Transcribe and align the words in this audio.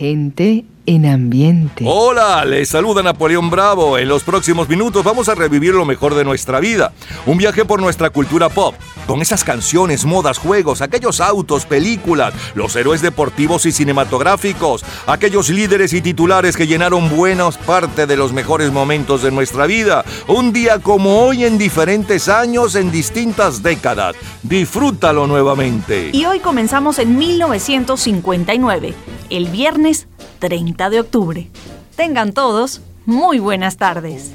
Gente 0.00 0.64
en 0.86 1.06
ambiente. 1.06 1.84
Hola, 1.86 2.44
les 2.44 2.68
saluda 2.68 3.02
Napoleón 3.02 3.50
Bravo. 3.50 3.98
En 3.98 4.08
los 4.08 4.24
próximos 4.24 4.68
minutos 4.68 5.04
vamos 5.04 5.28
a 5.28 5.34
revivir 5.34 5.74
lo 5.74 5.84
mejor 5.84 6.14
de 6.14 6.24
nuestra 6.24 6.60
vida. 6.60 6.92
Un 7.26 7.38
viaje 7.38 7.64
por 7.64 7.80
nuestra 7.80 8.10
cultura 8.10 8.48
pop, 8.48 8.74
con 9.06 9.22
esas 9.22 9.44
canciones, 9.44 10.04
modas, 10.04 10.38
juegos, 10.38 10.80
aquellos 10.80 11.20
autos, 11.20 11.66
películas, 11.66 12.34
los 12.54 12.74
héroes 12.76 13.02
deportivos 13.02 13.66
y 13.66 13.72
cinematográficos, 13.72 14.84
aquellos 15.06 15.50
líderes 15.50 15.92
y 15.92 16.00
titulares 16.00 16.56
que 16.56 16.66
llenaron 16.66 17.08
buenas 17.08 17.58
parte 17.58 18.06
de 18.06 18.16
los 18.16 18.32
mejores 18.32 18.72
momentos 18.72 19.22
de 19.22 19.30
nuestra 19.30 19.66
vida. 19.66 20.04
Un 20.28 20.52
día 20.52 20.78
como 20.78 21.22
hoy 21.22 21.44
en 21.44 21.58
diferentes 21.58 22.28
años, 22.28 22.74
en 22.74 22.90
distintas 22.90 23.62
décadas. 23.62 24.16
Disfrútalo 24.42 25.26
nuevamente. 25.26 26.10
Y 26.12 26.24
hoy 26.24 26.40
comenzamos 26.40 26.98
en 26.98 27.16
1959, 27.16 28.94
el 29.30 29.46
viernes 29.48 30.06
30 30.40 30.79
de 30.88 31.00
octubre. 31.00 31.48
Tengan 31.96 32.32
todos 32.32 32.80
muy 33.04 33.40
buenas 33.40 33.76
tardes. 33.76 34.32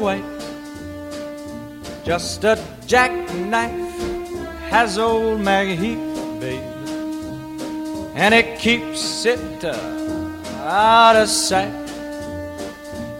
White. 0.00 0.24
Just 2.04 2.44
a 2.44 2.56
jackknife 2.86 3.70
has 4.70 4.98
old 4.98 5.40
Maggie 5.40 5.96
babe, 6.40 6.62
and 8.14 8.32
it 8.32 8.58
keeps 8.58 9.26
it 9.26 9.64
uh, 9.64 9.76
out 10.64 11.16
of 11.16 11.28
sight. 11.28 11.72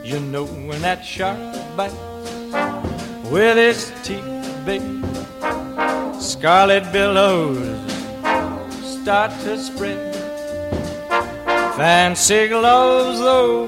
You 0.02 0.20
know 0.20 0.46
when 0.46 0.80
that 0.80 1.04
shark 1.04 1.36
bites 1.76 2.87
with 3.30 3.56
his 3.56 3.92
teeth, 4.02 4.22
babe. 4.64 5.04
Scarlet 6.20 6.90
billows 6.92 7.58
start 8.80 9.30
to 9.44 9.58
spread. 9.58 10.14
Fancy 11.76 12.48
gloves, 12.48 13.18
though, 13.20 13.66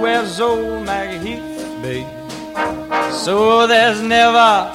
wears 0.00 0.40
old 0.40 0.84
Maggie 0.84 1.36
Heath. 1.36 1.50
So 3.12 3.66
there's 3.66 4.00
never, 4.00 4.72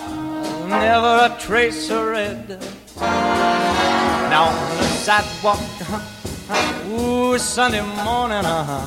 never 0.68 1.34
a 1.34 1.38
trace 1.40 1.90
of 1.90 2.06
red. 2.06 2.60
Now 3.00 4.50
on 4.50 4.78
the 4.78 4.84
sidewalk, 4.84 5.60
uh-huh, 5.60 6.90
ooh, 6.92 7.38
Sunday 7.38 7.82
morning, 8.04 8.46
uh-huh, 8.46 8.86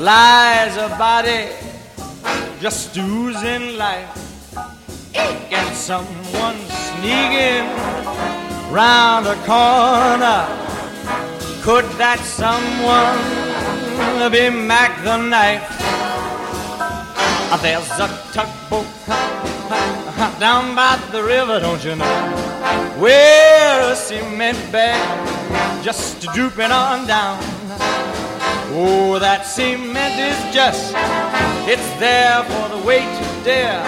lies 0.00 0.76
a 0.76 0.88
body 0.98 1.48
just 2.60 2.96
oozing 2.96 3.76
life. 3.76 4.10
Can 5.12 5.74
someone 5.74 6.56
sneaking 6.84 7.66
round 8.72 9.26
a 9.26 9.36
corner? 9.44 10.46
Could 11.62 11.84
that 11.98 12.20
someone 12.20 13.18
be 14.30 14.50
Mac 14.50 15.02
the 15.04 15.16
Knife? 15.16 15.66
Ah, 17.48 17.58
there's 17.62 17.90
a 17.98 18.08
tugboat 18.34 18.86
down 20.40 20.74
by 20.74 20.96
the 21.12 21.22
river, 21.22 21.60
don't 21.60 21.84
you 21.84 21.96
know? 21.96 22.36
Where 22.98 23.92
a 23.92 23.96
cement 23.96 24.58
bag 24.72 25.82
just 25.82 26.20
drooping 26.34 26.72
on 26.72 27.06
down. 27.06 27.55
Oh, 28.78 29.18
that 29.18 29.46
cement 29.46 30.20
is 30.20 30.36
just, 30.52 30.92
it's 31.64 31.88
there 31.96 32.44
for 32.44 32.68
the 32.68 32.84
weight 32.84 33.08
to 33.08 33.24
dare. 33.40 33.80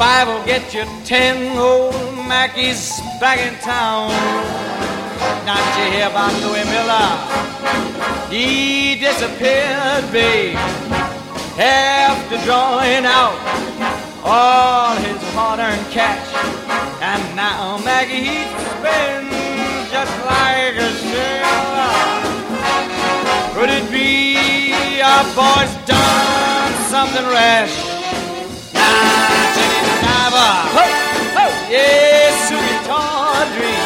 Five 0.00 0.26
will 0.26 0.42
get 0.46 0.72
you 0.72 0.88
ten 1.04 1.52
old 1.58 1.92
Mackies 2.24 2.96
back 3.20 3.44
in 3.44 3.52
town. 3.60 4.08
Not 5.44 5.60
you 5.76 5.92
hear 5.92 6.08
about 6.08 6.32
Louis 6.40 6.64
Miller? 6.64 7.12
He 8.32 8.96
disappeared, 8.96 10.08
babe, 10.08 10.56
after 11.60 12.40
drawing 12.48 13.04
out 13.04 13.36
all 14.24 14.96
his 14.96 15.20
hard-earned 15.36 15.92
cash. 15.92 16.24
And 17.04 17.20
now 17.36 17.76
Maggie 17.84 18.48
spends 18.80 19.92
just 19.92 20.16
like 20.24 20.72
a 20.80 21.03
our 25.04 25.24
boy's 25.36 25.74
done 25.84 26.72
something 26.88 27.26
rash? 27.28 27.74
Now, 28.72 29.54
Jenny 29.54 29.82
Diver, 30.00 30.52
ho, 30.76 30.84
ho, 31.36 31.44
yes, 31.68 32.32
sweet 32.48 32.80
Tawdry, 32.88 33.76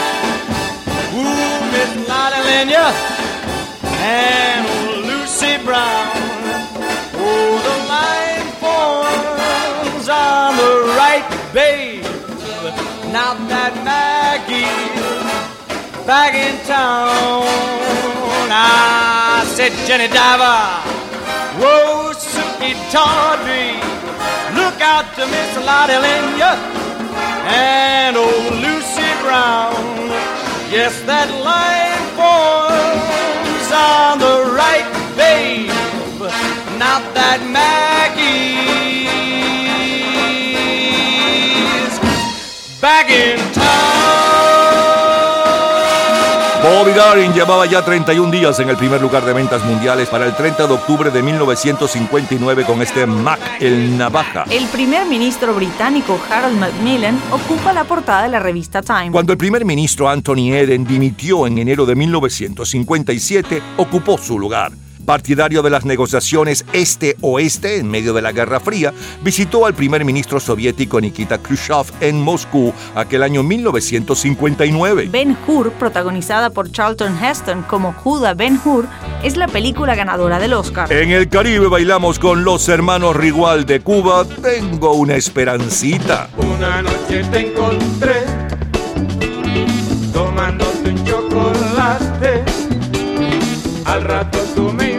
ooh, 1.19 1.59
Miss 1.75 1.91
Lottie 2.09 2.43
Lenya, 2.49 2.87
and 3.99 4.63
Lucy 5.09 5.59
Brown. 5.67 6.07
Oh, 7.21 7.53
the 7.67 7.77
line 7.91 8.47
forms 8.63 10.07
on 10.09 10.57
the 10.57 10.73
right, 10.97 11.27
babe. 11.53 12.05
Now 13.13 13.35
that 13.51 13.75
Maggie's 13.83 14.69
back 16.07 16.35
in 16.35 16.55
town. 16.65 17.43
I 18.51 19.45
said, 19.55 19.73
Jenny 19.87 20.09
Diver, 20.09 21.08
whoa, 21.61 22.13
Suki 22.15 22.73
Tawdry, 22.91 23.75
look 24.55 24.81
out 24.81 25.07
to 25.17 25.27
Miss 25.27 25.57
Lottie 25.67 25.99
Lenya 25.99 26.55
and 27.47 28.17
old 28.17 28.55
Lucy 28.65 29.11
Brown. 29.23 29.75
Yes, 30.71 31.01
that 31.03 31.29
line 31.43 32.05
forms 32.19 33.69
on 33.73 34.19
the 34.19 34.55
right, 34.55 34.89
babe. 35.17 35.71
Not 36.79 37.03
that 37.15 37.41
Maggie's 37.51 38.39
back 42.81 43.11
in 43.11 43.39
Bobby 43.55 43.98
Darin 46.99 47.33
llevaba 47.33 47.65
ya 47.65 47.85
31 47.85 48.29
días 48.33 48.59
en 48.59 48.71
el 48.71 48.77
primer 48.77 49.01
lugar 49.01 49.25
de 49.25 49.33
ventas 49.33 49.65
mundiales 49.65 50.09
para 50.09 50.27
el 50.27 50.35
30 50.35 50.67
de 50.67 50.75
octubre 50.75 51.13
de 51.13 51.23
1959 51.23 52.65
con 52.65 52.83
este 52.83 53.07
Mac, 53.07 53.39
el 53.61 53.97
navaja. 53.97 54.43
El 54.51 54.67
primer 54.67 55.07
ministro 55.07 55.55
británico 55.55 56.19
Harold 56.29 56.59
Macmillan 56.59 57.17
ocupa 57.31 57.73
la 57.73 57.85
portada 57.85 58.25
de 58.25 58.31
la 58.31 58.41
revista 58.41 58.83
Time. 58.83 59.13
Cuando 59.13 59.31
el 59.31 59.39
primer 59.39 59.65
ministro 59.65 60.09
Anthony 60.09 60.53
Eden 60.53 60.85
dimitió 60.85 61.47
en 61.47 61.59
enero 61.59 61.87
de 61.87 61.95
1957, 61.95 63.63
ocupó 63.77 64.19
su 64.19 64.37
lugar 64.37 64.73
partidario 65.09 65.63
de 65.63 65.71
las 65.71 65.87
negociaciones 65.87 66.67
este-oeste 66.75 67.79
en 67.79 67.89
medio 67.91 68.13
de 68.13 68.21
la 68.21 68.31
Guerra 68.31 68.61
Fría, 68.61 68.93
visitó 69.23 69.65
al 69.65 69.73
primer 69.73 70.05
ministro 70.05 70.39
soviético 70.39 71.01
Nikita 71.01 71.39
Khrushchev 71.39 71.87
en 72.03 72.21
Moscú 72.21 72.75
aquel 72.95 73.23
año 73.23 73.43
1959. 73.43 75.09
Ben 75.11 75.35
Hur, 75.47 75.73
protagonizada 75.73 76.51
por 76.51 76.71
Charlton 76.71 77.17
Heston 77.25 77.63
como 77.63 77.95
Judah 77.95 78.35
Ben 78.35 78.61
Hur, 78.63 78.87
es 79.23 79.39
la 79.39 79.49
película 79.49 79.95
ganadora 79.95 80.39
del 80.39 80.53
Oscar. 80.53 80.93
En 80.93 81.11
el 81.11 81.31
Caribe 81.31 81.69
bailamos 81.69 82.19
con 82.19 82.45
los 82.45 82.69
hermanos 82.69 83.17
Rigual 83.17 83.65
de 83.65 83.81
Cuba, 83.81 84.27
Tengo 84.27 84.93
una 84.93 85.15
esperancita. 85.15 86.29
Una 86.37 86.83
noche 86.83 87.25
te 87.33 87.49
encontré 87.49 88.25
tomándote 90.13 90.91
un 90.91 91.05
chocolate. 91.07 92.45
Al 93.87 94.03
rato 94.03 94.39
tú 94.55 94.71
me 94.75 94.98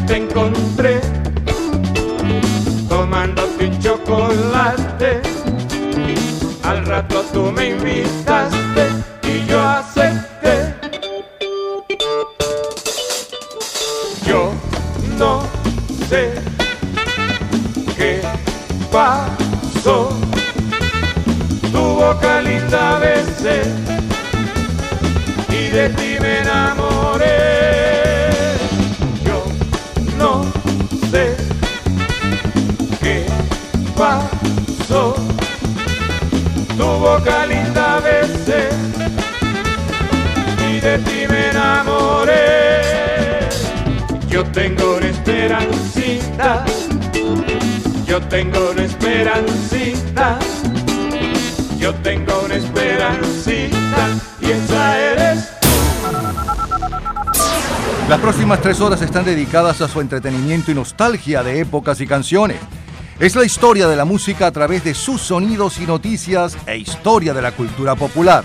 te 0.00 0.16
encontré 0.16 1.00
tomándote 2.88 3.66
un 3.66 3.78
chocolate. 3.80 5.20
Al 6.62 6.84
rato 6.86 7.24
tú 7.32 7.52
me 7.52 7.70
invitaste 7.70 8.88
y 9.22 9.46
yo 9.46 9.60
acepté. 9.60 10.74
Yo 14.26 14.52
no 15.18 15.42
sé 16.08 16.32
qué 17.96 18.20
pasó. 18.90 20.08
Tu 21.72 21.78
boca 21.78 22.40
linda 22.40 22.98
besé 22.98 23.62
y 25.50 25.68
de 25.68 25.88
ti 25.90 26.16
me 26.20 26.40
enamoré. 26.40 27.63
Tengo 44.54 44.96
una 44.96 45.08
esperancita, 45.08 46.64
yo 48.06 48.20
tengo 48.28 48.70
una 48.70 48.84
esperancita, 48.84 50.38
yo 51.76 51.92
tengo 51.96 52.40
una 52.44 52.54
esperancita 52.54 54.08
y 54.40 54.52
esa 54.52 55.00
eres 55.00 55.50
Las 58.08 58.20
próximas 58.20 58.60
tres 58.60 58.80
horas 58.80 59.02
están 59.02 59.24
dedicadas 59.24 59.80
a 59.80 59.88
su 59.88 60.00
entretenimiento 60.00 60.70
y 60.70 60.74
nostalgia 60.74 61.42
de 61.42 61.58
épocas 61.58 62.00
y 62.00 62.06
canciones. 62.06 62.58
Es 63.18 63.34
la 63.34 63.44
historia 63.44 63.88
de 63.88 63.96
la 63.96 64.04
música 64.04 64.46
a 64.46 64.52
través 64.52 64.84
de 64.84 64.94
sus 64.94 65.20
sonidos 65.20 65.80
y 65.80 65.86
noticias 65.86 66.56
e 66.66 66.76
historia 66.76 67.34
de 67.34 67.42
la 67.42 67.52
cultura 67.52 67.96
popular. 67.96 68.44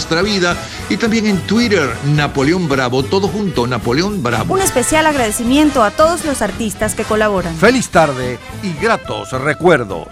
vida 0.23 0.57
y 0.89 0.97
también 0.97 1.25
en 1.27 1.39
Twitter, 1.41 1.89
Napoleón 2.15 2.67
Bravo, 2.67 3.03
todo 3.03 3.27
junto, 3.27 3.67
Napoleón 3.67 4.21
Bravo. 4.21 4.53
Un 4.53 4.61
especial 4.61 5.05
agradecimiento 5.05 5.83
a 5.83 5.91
todos 5.91 6.25
los 6.25 6.41
artistas 6.41 6.95
que 6.95 7.03
colaboran. 7.03 7.55
Feliz 7.55 7.89
tarde 7.89 8.37
y 8.63 8.73
gratos 8.81 9.31
recuerdos. 9.31 10.07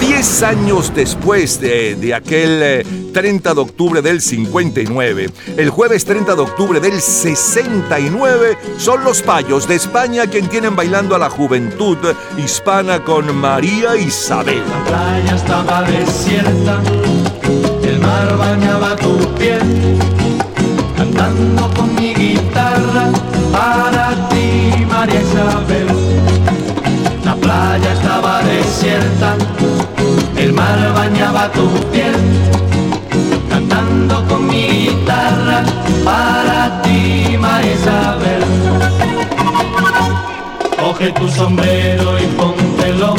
Diez 0.00 0.42
años 0.42 0.92
después 0.94 1.60
de, 1.60 1.94
de 1.94 2.12
aquel 2.12 2.60
eh, 2.62 2.86
30 3.12 3.54
de 3.54 3.60
octubre 3.60 4.02
del 4.02 4.20
59, 4.20 5.30
el 5.56 5.70
jueves 5.70 6.04
30 6.04 6.34
de 6.34 6.40
octubre 6.40 6.80
del 6.80 7.00
69, 7.00 8.58
son 8.78 9.04
los 9.04 9.22
payos 9.22 9.68
de 9.68 9.76
España 9.76 10.26
quien 10.26 10.48
tienen 10.48 10.74
bailando 10.74 11.14
a 11.14 11.18
la 11.18 11.30
juventud 11.30 11.98
hispana 12.36 13.04
con 13.04 13.34
María 13.36 13.96
Isabel. 13.96 14.62
La 14.68 14.84
playa 14.84 15.36
estaba 15.36 15.82
desierta, 15.82 16.82
mar 18.22 18.36
bañaba 18.36 18.96
tu 18.96 19.18
piel, 19.38 19.98
cantando 20.96 21.68
con 21.74 21.94
mi 21.94 22.14
guitarra 22.14 23.04
para 23.52 24.28
ti, 24.28 24.84
María 24.88 25.20
Isabel. 25.20 25.88
La 27.24 27.34
playa 27.34 27.92
estaba 27.92 28.42
desierta, 28.42 29.34
el 30.36 30.52
mar 30.52 30.78
bañaba 30.94 31.50
tu 31.52 31.68
piel, 31.90 32.14
cantando 33.48 34.24
con 34.28 34.46
mi 34.46 34.68
guitarra 34.68 35.64
para 36.04 36.82
ti, 36.82 37.36
María 37.38 37.74
Isabel. 37.74 38.42
Coge 40.80 41.12
tu 41.12 41.28
sombrero 41.28 42.18
y 42.18 42.26
póntelo. 42.38 43.14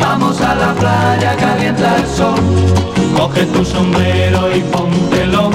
Vamos 0.00 0.40
a 0.40 0.54
la 0.54 0.72
playa, 0.74 1.36
calienta 1.36 1.96
el 1.96 2.06
sol. 2.06 2.75
Coge 3.26 3.44
tu 3.46 3.64
sombrero 3.64 4.56
y 4.56 4.60
póntelo. 4.60 5.50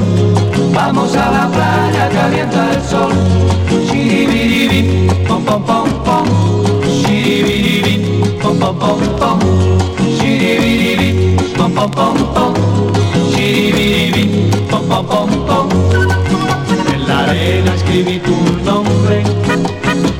Vamos 0.73 1.15
a 1.15 1.31
la 1.31 1.47
playa, 1.47 2.09
calienta 2.09 2.69
el 2.73 2.81
sol. 2.83 3.13
Shiribiribi, 3.87 5.07
pom 5.25 5.41
pom 5.45 5.63
pom 5.63 5.89
pom. 6.03 6.25
Shiribiribi, 6.83 8.25
pom 8.41 8.59
pom 8.59 8.77
pom 8.77 8.99
pom. 9.17 9.39
Shiribiribi, 10.17 11.37
pom 11.55 11.71
pom 11.71 11.91
pom 11.91 12.17
pom. 12.33 12.53
Shiribiribi, 13.31 14.51
pom 14.69 14.83
pom 14.89 15.05
pom 15.07 15.29
pom. 15.47 15.69
En 16.93 17.07
la 17.07 17.19
arena 17.19 17.73
escribí 17.73 18.19
tu 18.19 18.35
nombre 18.65 19.23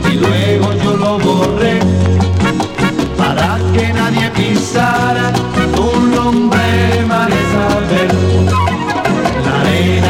y 0.10 0.14
luego 0.16 0.74
yo 0.86 0.96
lo 0.96 1.20
borré 1.20 1.80
para 3.18 3.60
que 3.74 3.92
nadie 3.92 4.30
pisara 4.30 5.34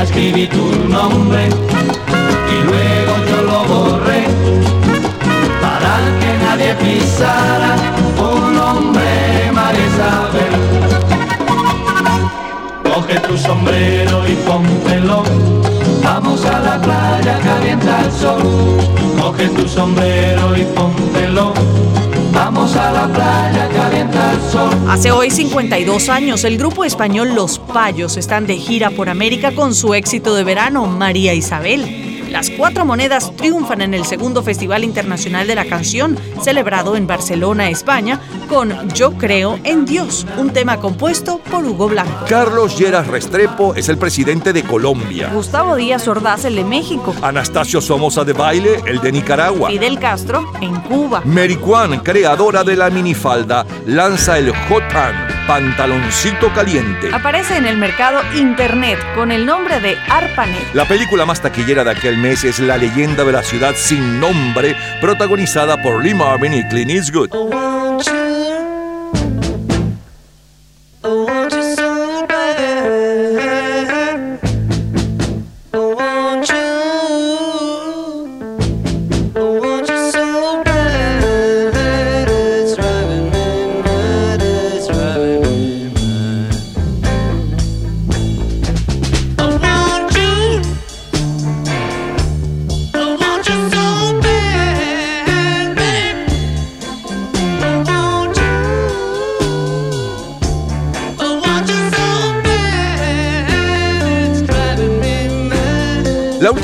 escribí 0.03 0.47
tu 0.47 0.65
nombre 0.89 1.47
y 1.47 2.63
luego 2.63 3.13
yo 3.29 3.41
lo 3.43 3.63
borré 3.65 4.25
para 5.61 5.93
que 6.19 6.37
nadie 6.43 6.73
pisara 6.75 7.75
tu 8.17 8.39
nombre, 8.51 9.51
María 9.53 9.85
Isabel. 9.85 10.53
Coge 12.83 13.19
tu 13.19 13.37
sombrero 13.37 14.27
y 14.27 14.33
póntelo. 14.47 15.23
Vamos 16.03 16.45
a 16.45 16.59
la 16.59 16.81
playa, 16.81 17.39
calienta 17.43 18.01
el 18.05 18.11
sol. 18.11 18.41
Coge 19.21 19.49
tu 19.49 19.67
sombrero 19.67 20.57
y 20.57 20.63
póntelo. 20.75 21.53
Vamos 22.43 22.75
a 22.75 22.91
la 22.91 23.07
playa, 23.07 23.69
calienta 23.69 24.33
el 24.33 24.41
sol. 24.49 24.73
Hace 24.89 25.11
hoy 25.11 25.29
52 25.29 26.09
años, 26.09 26.43
el 26.43 26.57
grupo 26.57 26.83
español 26.83 27.35
Los 27.35 27.59
Payos 27.59 28.17
están 28.17 28.47
de 28.47 28.57
gira 28.57 28.89
por 28.89 29.09
América 29.09 29.51
con 29.51 29.75
su 29.75 29.93
éxito 29.93 30.33
de 30.33 30.43
verano, 30.43 30.87
María 30.87 31.35
Isabel. 31.35 32.31
Cuatro 32.61 32.85
monedas 32.85 33.35
triunfan 33.37 33.81
en 33.81 33.95
el 33.95 34.05
segundo 34.05 34.43
Festival 34.43 34.83
Internacional 34.83 35.47
de 35.47 35.55
la 35.55 35.65
Canción, 35.65 36.15
celebrado 36.43 36.95
en 36.95 37.07
Barcelona, 37.07 37.71
España, 37.71 38.19
con 38.47 38.87
Yo 38.89 39.13
Creo 39.13 39.59
en 39.63 39.83
Dios, 39.83 40.27
un 40.37 40.51
tema 40.51 40.77
compuesto 40.77 41.39
por 41.39 41.65
Hugo 41.65 41.89
Blanco. 41.89 42.25
Carlos 42.29 42.77
Lleras 42.77 43.07
Restrepo 43.07 43.73
es 43.73 43.89
el 43.89 43.97
presidente 43.97 44.53
de 44.53 44.61
Colombia. 44.61 45.31
Gustavo 45.33 45.75
Díaz 45.75 46.07
Ordaz, 46.07 46.45
el 46.45 46.53
de 46.53 46.63
México. 46.63 47.15
Anastasio 47.23 47.81
Somoza 47.81 48.23
de 48.23 48.33
Baile, 48.33 48.79
el 48.85 49.01
de 49.01 49.11
Nicaragua. 49.11 49.71
Fidel 49.71 49.97
Castro, 49.97 50.51
en 50.61 50.75
Cuba. 50.81 51.23
Mary 51.25 51.55
Kwan, 51.55 52.01
creadora 52.01 52.63
de 52.63 52.75
la 52.75 52.91
minifalda, 52.91 53.65
lanza 53.87 54.37
el 54.37 54.53
Jotan, 54.69 55.15
pantaloncito 55.47 56.53
caliente. 56.53 57.09
Aparece 57.11 57.57
en 57.57 57.65
el 57.65 57.77
mercado 57.77 58.21
Internet 58.35 58.99
con 59.15 59.31
el 59.31 59.47
nombre 59.47 59.79
de 59.79 59.97
ARPANET. 60.07 60.75
La 60.75 60.85
película 60.85 61.25
más 61.25 61.41
taquillera 61.41 61.83
de 61.83 61.89
aquel 61.89 62.19
mes 62.19 62.43
es 62.43 62.50
La 62.59 62.77
leyenda 62.77 63.23
de 63.23 63.31
la 63.31 63.43
ciudad 63.43 63.73
sin 63.75 64.19
nombre, 64.19 64.75
protagonizada 64.99 65.81
por 65.81 66.03
Lee 66.03 66.13
Marvin 66.13 66.53
y 66.53 66.63
Clint 66.65 66.91
Eastwood. 66.91 67.80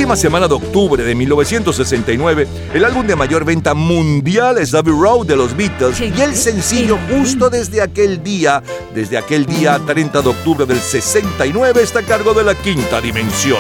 Última 0.08 0.16
semana 0.16 0.48
de 0.48 0.54
octubre 0.54 1.04
de 1.04 1.14
1969, 1.16 2.48
el 2.74 2.86
álbum 2.86 3.06
de 3.06 3.18
mayor 3.18 3.44
venta 3.44 3.74
mundial 3.74 4.58
es 4.58 4.74
Abbey 4.74 4.94
Road 4.94 5.26
de 5.26 5.36
los 5.36 5.54
Beatles 5.54 6.00
y 6.00 6.22
el 6.22 6.34
sencillo 6.34 6.98
justo 7.12 7.50
desde 7.50 7.82
aquel 7.82 8.24
día, 8.24 8.64
desde 8.96 9.18
aquel 9.18 9.46
día 9.46 9.78
30 9.86 10.22
de 10.22 10.30
octubre 10.30 10.66
del 10.66 10.80
69 10.80 11.82
está 11.84 12.00
a 12.00 12.04
cargo 12.04 12.34
de 12.34 12.46
la 12.46 12.56
quinta 12.56 13.02
dimensión. 13.02 13.60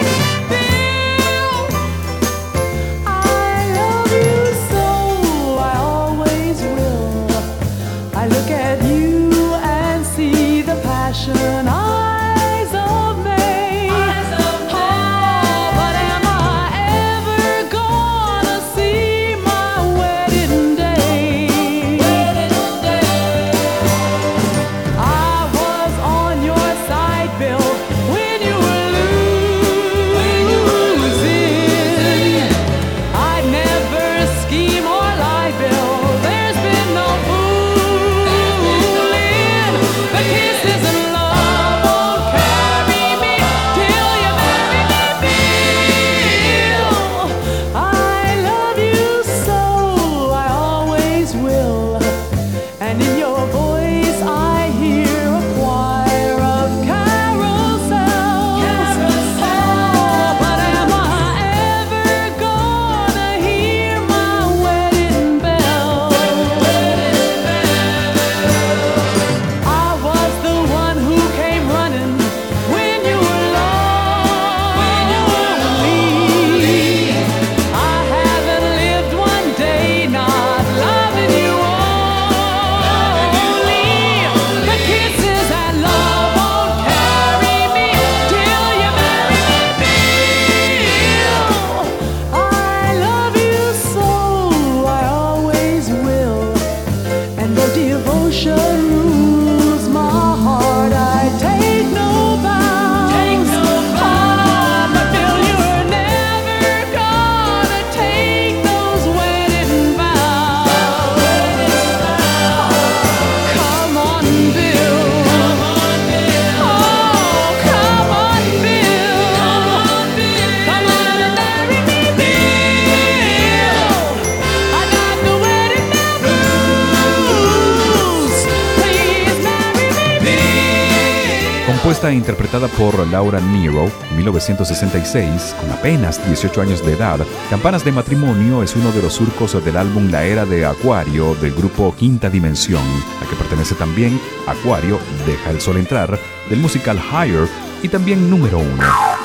Por 132.77 133.07
Laura 133.07 133.39
Nero 133.39 133.89
en 134.11 134.17
1966, 134.17 135.55
con 135.59 135.71
apenas 135.71 136.23
18 136.27 136.61
años 136.61 136.85
de 136.85 136.93
edad, 136.93 137.19
Campanas 137.49 137.83
de 137.83 137.91
Matrimonio 137.91 138.61
es 138.61 138.75
uno 138.75 138.91
de 138.91 139.01
los 139.01 139.13
surcos 139.13 139.63
del 139.65 139.77
álbum 139.77 140.11
La 140.11 140.25
Era 140.25 140.45
de 140.45 140.63
Acuario 140.63 141.33
del 141.35 141.53
grupo 141.53 141.95
Quinta 141.95 142.29
Dimensión, 142.29 142.83
a 143.21 143.27
que 143.27 143.35
pertenece 143.35 143.73
también 143.73 144.19
Acuario, 144.45 144.99
Deja 145.25 145.49
el 145.49 145.59
Sol 145.59 145.77
Entrar, 145.77 146.19
del 146.49 146.59
musical 146.59 146.99
Higher 146.99 147.47
y 147.81 147.87
también 147.87 148.29
número 148.29 148.59
uno. 148.59 148.83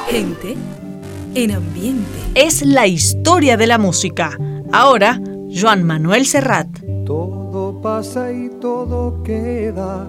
Gente 0.08 0.56
en 1.34 1.50
ambiente. 1.50 2.18
Es 2.34 2.62
la 2.64 2.86
historia 2.86 3.58
de 3.58 3.66
la 3.66 3.76
música. 3.76 4.38
Ahora, 4.72 5.20
Joan 5.54 5.84
Manuel 5.84 6.26
Serrat. 6.26 6.68
Todo 7.04 7.80
pasa 7.82 8.32
y 8.32 8.48
todo 8.60 9.22
queda 9.22 10.08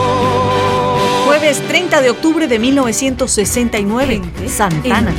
Jueves 1.51 1.67
30 1.67 2.01
de 2.01 2.09
octubre 2.09 2.47
de 2.47 2.59
1969, 2.59 4.21
Santana. 4.47 5.13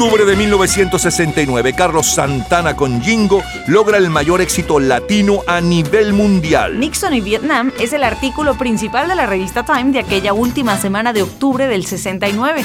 Octubre 0.00 0.24
de 0.24 0.34
1969, 0.34 1.74
Carlos 1.74 2.06
Santana 2.06 2.74
con 2.74 3.02
Jingo 3.02 3.42
logra 3.66 3.98
el 3.98 4.08
mayor 4.08 4.40
éxito 4.40 4.80
latino 4.80 5.40
a 5.46 5.60
nivel 5.60 6.14
mundial. 6.14 6.80
Nixon 6.80 7.12
y 7.12 7.20
Vietnam 7.20 7.70
es 7.78 7.92
el 7.92 8.02
artículo 8.02 8.56
principal 8.56 9.08
de 9.08 9.14
la 9.14 9.26
revista 9.26 9.62
Time 9.62 9.92
de 9.92 9.98
aquella 9.98 10.32
última 10.32 10.78
semana 10.78 11.12
de 11.12 11.20
octubre 11.20 11.66
del 11.66 11.84
69. 11.84 12.64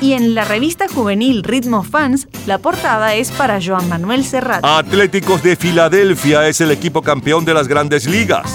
Y 0.00 0.12
en 0.12 0.36
la 0.36 0.44
revista 0.44 0.86
juvenil 0.86 1.42
Ritmo 1.42 1.82
Fans, 1.82 2.28
la 2.46 2.58
portada 2.58 3.14
es 3.14 3.32
para 3.32 3.58
Joan 3.60 3.88
Manuel 3.88 4.24
Serrat. 4.24 4.64
Atléticos 4.64 5.42
de 5.42 5.56
Filadelfia 5.56 6.46
es 6.46 6.60
el 6.60 6.70
equipo 6.70 7.02
campeón 7.02 7.44
de 7.44 7.54
las 7.54 7.66
grandes 7.66 8.06
ligas. 8.06 8.46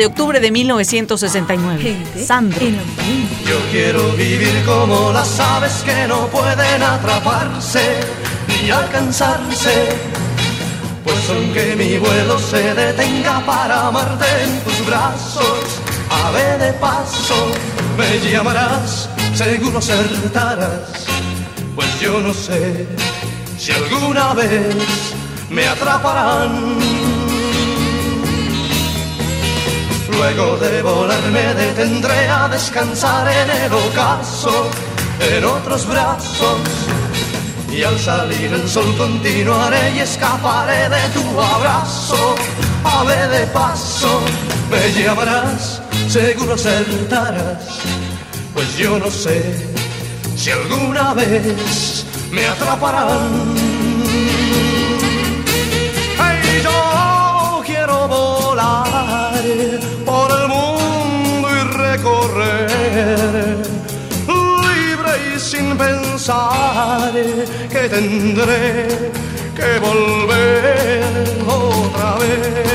De 0.00 0.06
octubre 0.06 0.40
de 0.40 0.50
1969. 0.50 2.24
Sandro. 2.24 2.58
Yo 3.46 3.58
quiero 3.70 4.12
vivir 4.12 4.64
como 4.64 5.12
las 5.12 5.38
aves 5.38 5.82
que 5.84 6.08
no 6.08 6.26
pueden 6.28 6.82
atraparse 6.82 8.00
ni 8.48 8.70
alcanzarse. 8.70 9.88
Pues 11.04 11.18
aunque 11.28 11.76
mi 11.76 11.98
vuelo 11.98 12.38
se 12.38 12.72
detenga 12.72 13.44
para 13.44 13.88
amarte 13.88 14.24
en 14.42 14.60
tus 14.60 14.86
brazos, 14.86 15.82
ave 16.24 16.56
de 16.64 16.72
paso, 16.72 17.48
me 17.98 18.30
llamarás, 18.30 19.10
seguro 19.34 19.80
acertarás. 19.80 21.04
Pues 21.76 22.00
yo 22.00 22.20
no 22.20 22.32
sé 22.32 22.86
si 23.58 23.72
alguna 23.72 24.32
vez 24.32 24.74
me 25.50 25.66
atraparán. 25.66 27.09
Luego 30.12 30.56
de 30.56 30.82
volar 30.82 31.22
me 31.30 31.54
detendré 31.54 32.28
a 32.28 32.48
descansar 32.48 33.26
en 33.28 33.50
el 33.50 33.72
ocaso, 33.72 34.68
en 35.20 35.44
otros 35.44 35.86
brazos. 35.86 36.58
Y 37.70 37.82
al 37.84 37.98
salir 37.98 38.52
el 38.52 38.68
sol 38.68 38.94
continuaré 38.96 39.92
y 39.94 40.00
escaparé 40.00 40.88
de 40.88 41.08
tu 41.14 41.40
abrazo. 41.40 42.34
Ave 42.84 43.28
de 43.28 43.46
paso, 43.48 44.20
me 44.70 44.92
llamarás, 44.92 45.80
seguro 46.08 46.54
acertarás. 46.54 47.78
Pues 48.54 48.76
yo 48.76 48.98
no 48.98 49.10
sé 49.10 49.68
si 50.36 50.50
alguna 50.50 51.14
vez 51.14 52.04
me 52.32 52.46
atraparán. 52.46 53.54
Ay, 56.18 56.62
yo 56.64 57.62
quiero 57.64 58.08
volar 58.08 59.34
por 60.10 60.30
el 60.40 60.48
mundo 60.48 61.48
y 61.48 61.60
recorrer 61.76 63.58
libre 64.26 65.12
y 65.36 65.38
sin 65.38 65.76
pensar 65.78 67.12
que 67.70 67.88
tendré 67.88 68.88
que 69.54 69.78
volver 69.78 71.44
otra 71.46 72.16
vez. 72.18 72.70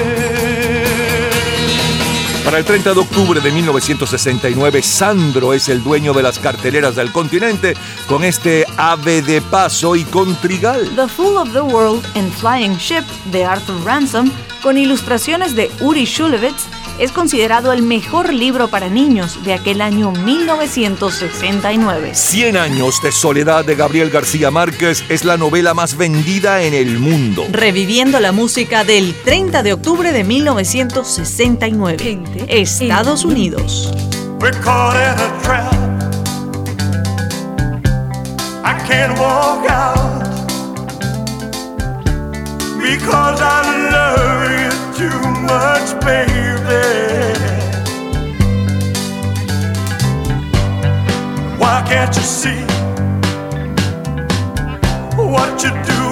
Para 2.46 2.60
el 2.60 2.64
30 2.64 2.94
de 2.94 3.00
octubre 3.00 3.42
de 3.42 3.52
1969, 3.52 4.82
Sandro 4.82 5.52
es 5.54 5.68
el 5.68 5.84
dueño 5.84 6.14
de 6.14 6.24
las 6.24 6.40
carteleras 6.40 6.96
del 6.96 7.12
continente 7.12 7.74
con 8.08 8.24
este 8.24 8.66
ave 8.78 9.22
de 9.24 9.42
paso 9.42 9.96
y 9.96 10.04
con 10.04 10.34
trigal. 10.36 10.90
The 10.96 11.08
Fool 11.08 11.38
of 11.38 11.52
the 11.52 11.62
World 11.62 12.06
and 12.16 12.32
Flying 12.32 12.78
Ship 12.78 13.04
de 13.32 13.44
Arthur 13.44 13.84
Ransom, 13.84 14.32
con 14.62 14.78
ilustraciones 14.78 15.56
de 15.56 15.70
Uri 15.82 16.06
Shulevitz, 16.06 16.68
es 17.00 17.12
considerado 17.12 17.74
el 17.74 17.82
mejor 17.82 18.32
libro 18.34 18.68
para 18.68 18.90
niños 18.90 19.44
de 19.44 19.54
aquel 19.54 19.82
año 19.82 20.12
1969. 20.12 22.12
100 22.14 22.58
años 22.58 23.02
de 23.02 23.12
soledad 23.12 23.66
de 23.66 23.76
Gabriel 23.76 24.10
García 24.10 24.50
Márquez 24.52 25.04
es 25.10 25.26
la 25.26 25.38
novela 25.38 25.74
más 25.74 25.98
vendida 25.98 26.62
en 26.62 26.74
el 26.74 27.00
mundo. 27.00 27.46
Reviviendo 27.52 28.20
la 28.20 28.32
música 28.32 28.84
del 28.84 29.16
30 29.24 29.64
de 29.64 29.74
octubre 29.74 30.12
de 30.12 30.24
1969. 30.24 32.20
Estados 32.48 33.26
Unidos. 33.26 33.92
We're 34.40 34.52
caught 34.62 34.96
in 34.96 35.20
a 35.20 35.42
trap. 35.44 35.74
I 38.64 38.74
can't 38.88 39.18
walk 39.20 39.68
out 39.70 40.24
because 42.80 43.42
I 43.42 43.62
love 43.92 44.52
you 44.52 44.75
too 44.96 45.10
much, 45.42 46.00
baby. 46.06 46.86
Why 51.58 51.84
can't 51.86 52.16
you 52.16 52.22
see 52.24 52.62
what 55.18 55.62
you're 55.64 55.84
doing 55.84 56.05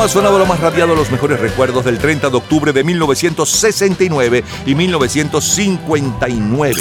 mejor, 0.00 0.38
lo 0.38 0.46
más 0.46 0.60
radiado, 0.60 0.94
los 0.94 1.10
mejores 1.10 1.38
recuerdos 1.40 1.84
del 1.84 1.98
30 1.98 2.30
de 2.30 2.36
octubre 2.38 2.72
de 2.72 2.82
1969 2.82 4.42
y 4.64 4.74
1959. 4.74 6.74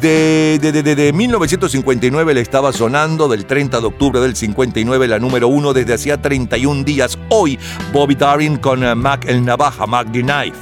De, 0.00 0.58
de, 0.60 0.72
de, 0.72 0.82
de, 0.82 0.96
de 0.96 1.12
1959 1.12 2.34
le 2.34 2.40
estaba 2.40 2.72
sonando, 2.72 3.28
del 3.28 3.46
30 3.46 3.80
de 3.80 3.86
octubre 3.86 4.18
del 4.18 4.34
59 4.34 5.06
la 5.06 5.20
número 5.20 5.46
uno 5.46 5.72
desde 5.72 5.94
hacía 5.94 6.20
31 6.20 6.82
días. 6.82 7.16
Hoy 7.28 7.56
Bobby 7.92 8.16
Darin 8.16 8.56
con 8.56 8.82
eh, 8.82 8.96
Mac 8.96 9.26
el 9.28 9.44
Navaja, 9.44 9.86
Mac 9.86 10.08
the 10.12 10.22
Knife. 10.22 10.58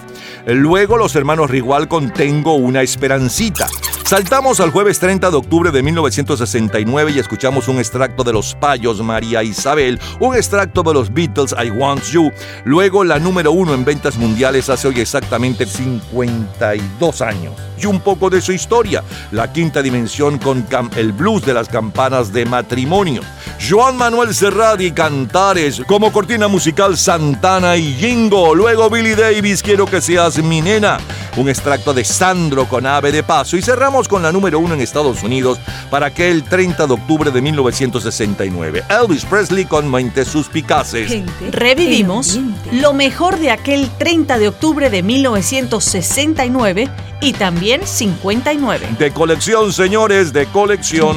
Luego 0.47 0.99
los 0.99 1.17
hermanos 1.17 1.51
Rigual 1.51 1.89
con 1.89 2.13
Tengo 2.13 2.57
una 2.57 2.83
esperancita. 2.83 3.67
Saltamos 4.09 4.59
al 4.61 4.71
jueves 4.71 4.99
30 5.01 5.31
de 5.31 5.37
octubre 5.37 5.71
de 5.71 5.83
1969 5.83 7.13
y 7.15 7.19
escuchamos 7.19 7.69
un 7.69 7.79
extracto 7.79 8.25
de 8.25 8.33
Los 8.33 8.55
Payos, 8.55 9.03
María 9.03 9.43
Isabel, 9.43 10.01
un 10.19 10.35
extracto 10.35 10.83
de 10.83 10.95
los 10.95 11.13
Beatles, 11.13 11.55
I 11.63 11.69
Want 11.69 12.03
You. 12.05 12.33
Luego 12.65 13.05
la 13.05 13.19
número 13.19 13.53
uno 13.53 13.75
en 13.75 13.85
ventas 13.85 14.17
mundiales 14.17 14.71
hace 14.71 14.89
hoy 14.89 15.01
exactamente 15.01 15.67
52 15.67 17.21
años. 17.21 17.53
Y 17.77 17.85
un 17.85 18.01
poco 18.01 18.31
de 18.31 18.41
su 18.41 18.53
historia, 18.53 19.05
la 19.31 19.53
quinta 19.53 19.83
dimensión 19.83 20.39
con 20.39 20.67
el 20.97 21.13
blues 21.13 21.45
de 21.45 21.53
las 21.53 21.69
campanas 21.69 22.33
de 22.33 22.47
matrimonio. 22.47 23.21
Joan 23.61 23.97
Manuel 23.97 24.35
Serrat 24.35 24.81
Cantares, 24.95 25.83
como 25.87 26.13
cortina 26.13 26.49
musical 26.49 26.97
Santana 26.97 27.77
y 27.77 27.93
Jingo. 27.93 28.55
Luego 28.55 28.89
Billy 28.89 29.15
Davis, 29.15 29.63
Quiero 29.63 29.85
que 29.85 30.01
seas 30.01 30.43
mi 30.43 30.63
nena. 30.63 30.99
Un 31.37 31.49
extracto 31.49 31.93
de 31.93 32.05
Sandro 32.05 32.67
con 32.67 32.87
Ave 32.87 33.13
de 33.13 33.23
Paso. 33.23 33.57
Y 33.57 33.63
cerramos 33.63 33.98
con 34.07 34.23
la 34.23 34.31
número 34.31 34.61
uno 34.61 34.75
en 34.75 34.81
Estados 34.81 35.23
Unidos 35.25 35.59
para 35.91 36.07
aquel 36.07 36.45
30 36.45 36.87
de 36.87 36.93
octubre 36.93 37.31
de 37.33 37.41
1969. 37.41 38.85
Elvis 38.89 39.25
Presley 39.25 39.65
con 39.65 39.91
Mentes 39.91 40.29
Suspicaces. 40.29 41.25
Revivimos 41.51 42.39
lo 42.71 42.93
mejor 42.93 43.39
de 43.39 43.51
aquel 43.51 43.91
30 43.99 44.39
de 44.39 44.49
octubre 44.49 44.91
de 44.91 45.03
1969 45.03 46.89
y 47.21 47.33
también 47.33 47.81
59. 47.85 48.89
De 48.99 49.11
colección, 49.11 49.73
señores, 49.73 50.33
de 50.33 50.47
colección. 50.47 51.17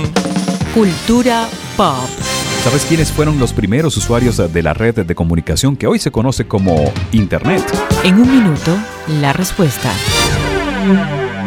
Cultura 0.74 1.48
pop. 1.78 2.10
¿Sabes 2.64 2.86
quiénes 2.86 3.12
fueron 3.12 3.40
los 3.40 3.54
primeros 3.54 3.98
usuarios 3.98 4.38
de 4.38 4.64
la 4.64 4.74
red 4.74 5.06
de 5.06 5.16
comunicación 5.16 5.76
que 5.76 5.88
hoy 5.88 5.98
se 5.98 6.12
conoce 6.12 6.48
como 6.48 6.94
Internet? 7.12 7.64
En 8.04 8.16
un 8.16 8.32
minuto, 8.32 8.78
la 9.20 9.34
respuesta. 9.34 9.92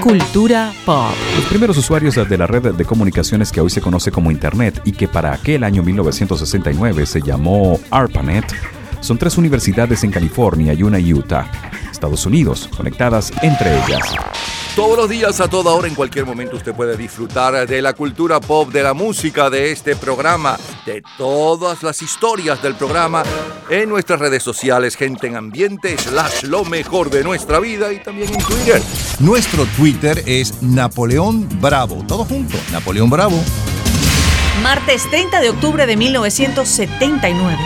Cultura 0.00 0.72
pop. 0.86 1.12
Los 1.36 1.44
primeros 1.46 1.76
usuarios 1.76 2.14
de 2.14 2.38
la 2.38 2.46
red 2.46 2.74
de 2.74 2.84
comunicaciones 2.84 3.52
que 3.52 3.60
hoy 3.60 3.70
se 3.70 3.80
conoce 3.80 4.10
como 4.10 4.30
Internet 4.30 4.80
y 4.84 4.92
que 4.92 5.08
para 5.08 5.32
aquel 5.32 5.62
año 5.62 5.82
1969 5.82 7.04
se 7.04 7.20
llamó 7.20 7.78
ARPANET 7.90 8.46
son 9.00 9.18
tres 9.18 9.38
universidades 9.38 10.04
en 10.04 10.10
California 10.10 10.72
y 10.74 10.82
una 10.82 10.98
en 10.98 11.12
Utah, 11.12 11.50
Estados 11.90 12.26
Unidos, 12.26 12.68
conectadas 12.76 13.32
entre 13.42 13.76
ellas. 13.76 14.14
Todos 14.76 14.96
los 14.96 15.08
días, 15.08 15.40
a 15.40 15.48
toda 15.48 15.72
hora, 15.72 15.88
en 15.88 15.94
cualquier 15.94 16.24
momento, 16.24 16.56
usted 16.56 16.72
puede 16.72 16.96
disfrutar 16.96 17.66
de 17.66 17.82
la 17.82 17.92
cultura 17.92 18.40
pop, 18.40 18.70
de 18.70 18.82
la 18.82 18.94
música, 18.94 19.50
de 19.50 19.72
este 19.72 19.96
programa, 19.96 20.56
de 20.90 21.02
todas 21.16 21.84
las 21.84 22.02
historias 22.02 22.60
del 22.62 22.74
programa 22.74 23.22
en 23.68 23.88
nuestras 23.88 24.18
redes 24.18 24.42
sociales, 24.42 24.96
gente 24.96 25.28
en 25.28 25.36
ambiente, 25.36 25.96
slash 25.96 26.42
lo 26.42 26.64
mejor 26.64 27.10
de 27.10 27.22
nuestra 27.22 27.60
vida 27.60 27.92
y 27.92 28.02
también 28.02 28.28
en 28.34 28.42
Twitter. 28.42 28.82
Nuestro 29.20 29.66
Twitter 29.76 30.20
es 30.26 30.60
Napoleón 30.62 31.48
Bravo. 31.60 32.04
Todo 32.08 32.24
junto, 32.24 32.56
Napoleón 32.72 33.08
Bravo. 33.08 33.40
Martes 34.64 35.08
30 35.10 35.40
de 35.40 35.50
octubre 35.50 35.86
de 35.86 35.96
1979. 35.96 37.56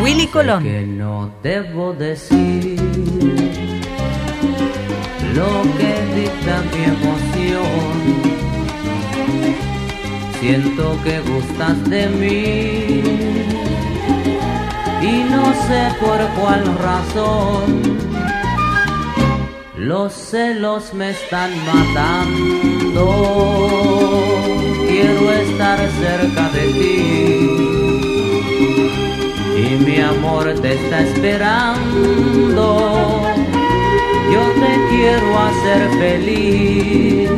Willy 0.00 0.28
Colón. 0.28 0.96
no 0.96 1.34
debo 1.42 1.92
decir 1.94 2.80
lo 5.34 5.62
que 5.78 5.94
dicta 6.14 6.62
mi 6.72 6.84
emoción. 6.84 8.31
Siento 10.42 10.98
que 11.04 11.20
gustas 11.20 11.88
de 11.88 12.08
mí 12.08 13.00
y 15.00 15.24
no 15.30 15.54
sé 15.68 15.94
por 16.00 16.18
cuál 16.36 16.64
razón. 16.78 17.80
Los 19.76 20.12
celos 20.12 20.92
me 20.94 21.10
están 21.10 21.52
matando. 21.64 23.06
Quiero 24.88 25.30
estar 25.30 25.78
cerca 25.78 26.48
de 26.48 26.66
ti. 26.72 26.96
Y 29.64 29.76
mi 29.84 29.98
amor 30.00 30.54
te 30.60 30.72
está 30.72 31.02
esperando. 31.02 32.66
Yo 34.32 34.42
te 34.60 34.72
quiero 34.90 35.38
hacer 35.38 35.88
feliz. 36.00 37.30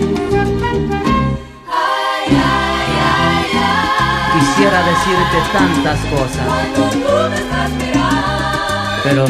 Quisiera 4.56 4.84
decirte 4.84 5.50
tantas 5.52 5.98
cosas. 6.06 6.46
Pero 9.02 9.26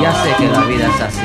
ya 0.00 0.22
sé 0.22 0.34
que 0.38 0.48
la 0.48 0.64
vida 0.64 0.88
es 0.88 1.00
así. 1.02 1.20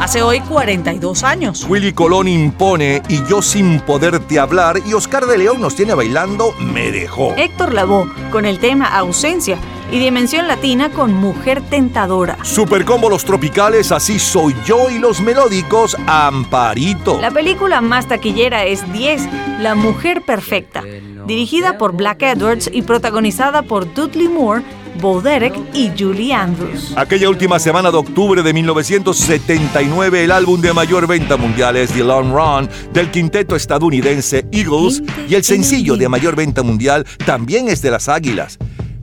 Hace 0.00 0.22
hoy 0.22 0.40
42 0.40 1.22
años. 1.22 1.66
Willy 1.68 1.92
Colón 1.92 2.28
impone 2.28 3.02
y 3.10 3.22
yo 3.26 3.42
sin 3.42 3.80
poderte 3.80 4.38
hablar 4.38 4.80
y 4.86 4.94
Oscar 4.94 5.26
de 5.26 5.36
León 5.36 5.60
nos 5.60 5.76
tiene 5.76 5.92
bailando 5.92 6.54
Me 6.72 6.90
dejó. 6.90 7.34
Héctor 7.36 7.74
Lavoe 7.74 8.08
con 8.30 8.46
el 8.46 8.58
tema 8.58 8.86
Ausencia 8.86 9.58
y 9.90 9.98
Dimensión 9.98 10.48
Latina 10.48 10.90
con 10.90 11.14
Mujer 11.14 11.62
Tentadora. 11.62 12.38
Super 12.44 12.84
combo 12.84 13.08
los 13.08 13.24
tropicales, 13.24 13.92
así 13.92 14.18
soy 14.18 14.54
yo 14.64 14.90
y 14.90 14.98
los 14.98 15.20
melódicos 15.20 15.96
Amparito. 16.06 17.20
La 17.20 17.30
película 17.30 17.80
más 17.80 18.06
taquillera 18.06 18.64
es 18.64 18.90
10, 18.92 19.28
La 19.60 19.74
Mujer 19.74 20.22
Perfecta, 20.22 20.82
dirigida 21.26 21.78
por 21.78 21.96
Black 21.96 22.22
Edwards 22.22 22.70
y 22.72 22.82
protagonizada 22.82 23.62
por 23.62 23.92
Dudley 23.94 24.28
Moore, 24.28 24.62
Bo 25.00 25.20
Derek 25.20 25.54
y 25.74 25.92
Julie 25.96 26.34
Andrews. 26.34 26.92
Aquella 26.96 27.28
última 27.28 27.58
semana 27.58 27.90
de 27.90 27.98
octubre 27.98 28.42
de 28.42 28.52
1979, 28.52 30.24
el 30.24 30.32
álbum 30.32 30.60
de 30.60 30.72
mayor 30.72 31.06
venta 31.06 31.36
mundial 31.36 31.76
es 31.76 31.90
The 31.92 32.02
Long 32.02 32.32
Run 32.32 32.68
del 32.92 33.10
quinteto 33.10 33.54
estadounidense 33.54 34.44
Eagles 34.50 35.02
y 35.28 35.34
el 35.34 35.44
sencillo 35.44 35.96
de 35.96 36.08
mayor 36.08 36.34
venta 36.34 36.62
mundial 36.62 37.06
también 37.24 37.68
es 37.68 37.80
de 37.80 37.92
las 37.92 38.08
Águilas, 38.08 38.58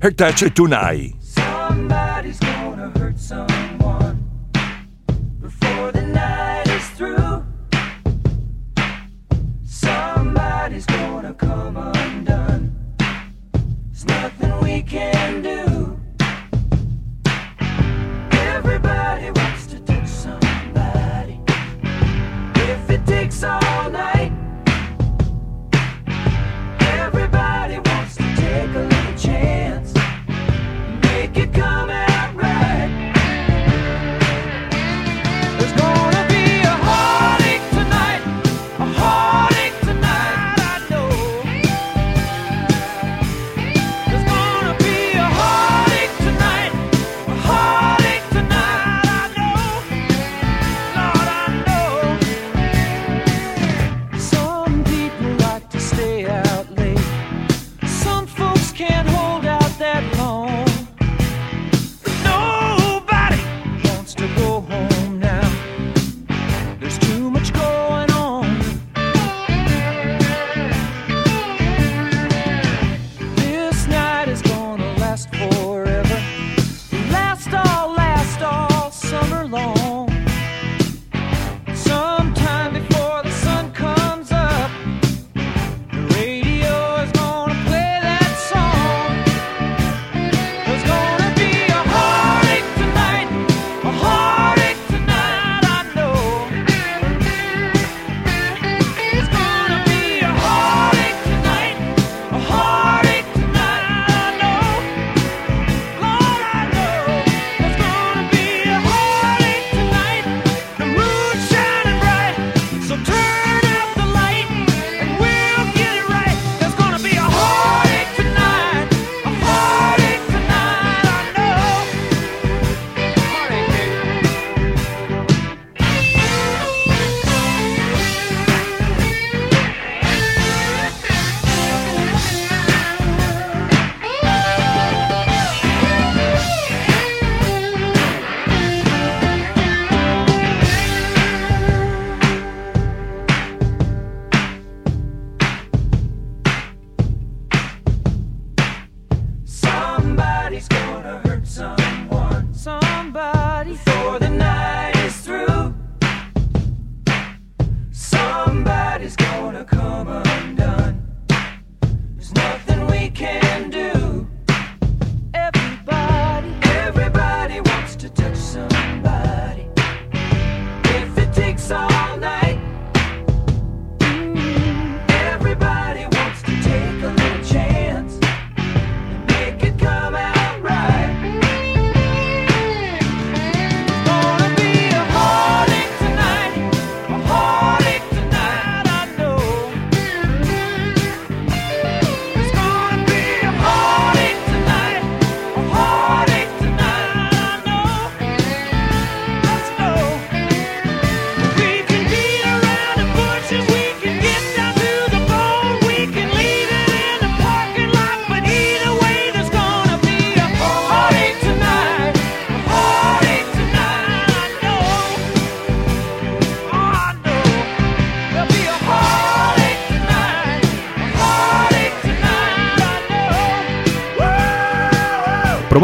Hectace 0.05 0.51
Tunai. 0.53 1.24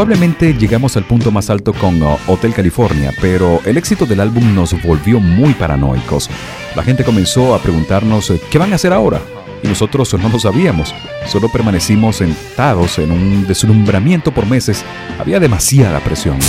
Probablemente 0.02 0.56
llegamos 0.56 0.98
al 0.98 1.04
punto 1.04 1.30
más 1.30 1.52
alto 1.52 1.74
con 1.74 2.02
uh, 2.02 2.18
Hotel 2.26 2.56
California, 2.56 3.14
pero 3.22 3.62
el 3.66 3.78
éxito 3.78 4.08
del 4.08 4.20
álbum 4.20 4.56
nos 4.56 4.74
volvió 4.82 5.20
muy 5.20 5.54
paranoicos. 5.54 6.28
La 6.76 6.82
gente 6.82 7.04
comenzó 7.04 7.54
a 7.54 7.60
preguntarnos 7.62 8.32
eh, 8.32 8.42
qué 8.50 8.58
van 8.58 8.74
a 8.74 8.78
hacer 8.78 8.94
ahora. 8.94 9.22
Y 9.62 9.68
nosotros 9.68 10.12
no 10.16 10.28
lo 10.28 10.40
sabíamos. 10.40 10.96
Solo 11.28 11.52
permanecimos 11.52 12.16
sentados 12.16 12.98
en 12.98 13.12
un 13.12 13.46
deslumbramiento 13.46 14.32
por 14.32 14.48
meses. 14.48 14.84
Había 15.20 15.40
demasiada 15.40 16.00
presión. 16.00 16.40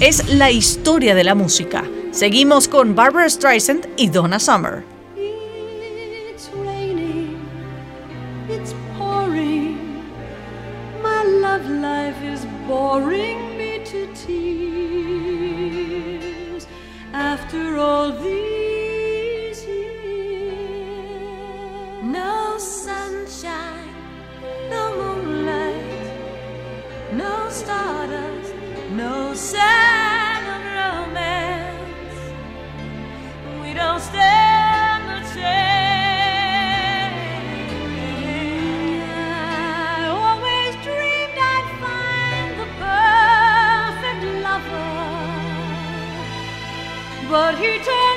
Es 0.00 0.26
la 0.32 0.50
historia 0.50 1.14
de 1.14 1.24
la 1.24 1.34
música. 1.34 1.84
Seguimos 2.12 2.66
con 2.66 2.94
Barbara 2.94 3.28
Streisand 3.28 3.88
y 3.98 4.08
Donna 4.08 4.38
Summer. 4.38 4.91
Boring 12.92 13.56
me 13.56 13.78
to 13.86 14.00
tears. 14.14 14.66
After 17.14 17.78
all 17.78 18.12
these 18.12 19.64
years, 19.64 21.00
No 22.02 22.58
sunshine, 22.58 23.94
no 24.68 24.82
moonlight, 25.00 26.04
no 27.14 27.48
stardust, 27.48 28.52
no 29.02 29.32
sign 29.34 30.44
of 30.54 30.62
romance. 30.80 32.20
We 33.62 33.70
don't 33.72 34.00
stand 34.00 34.41
but 47.32 47.56
he 47.56 47.78
turned 47.78 48.11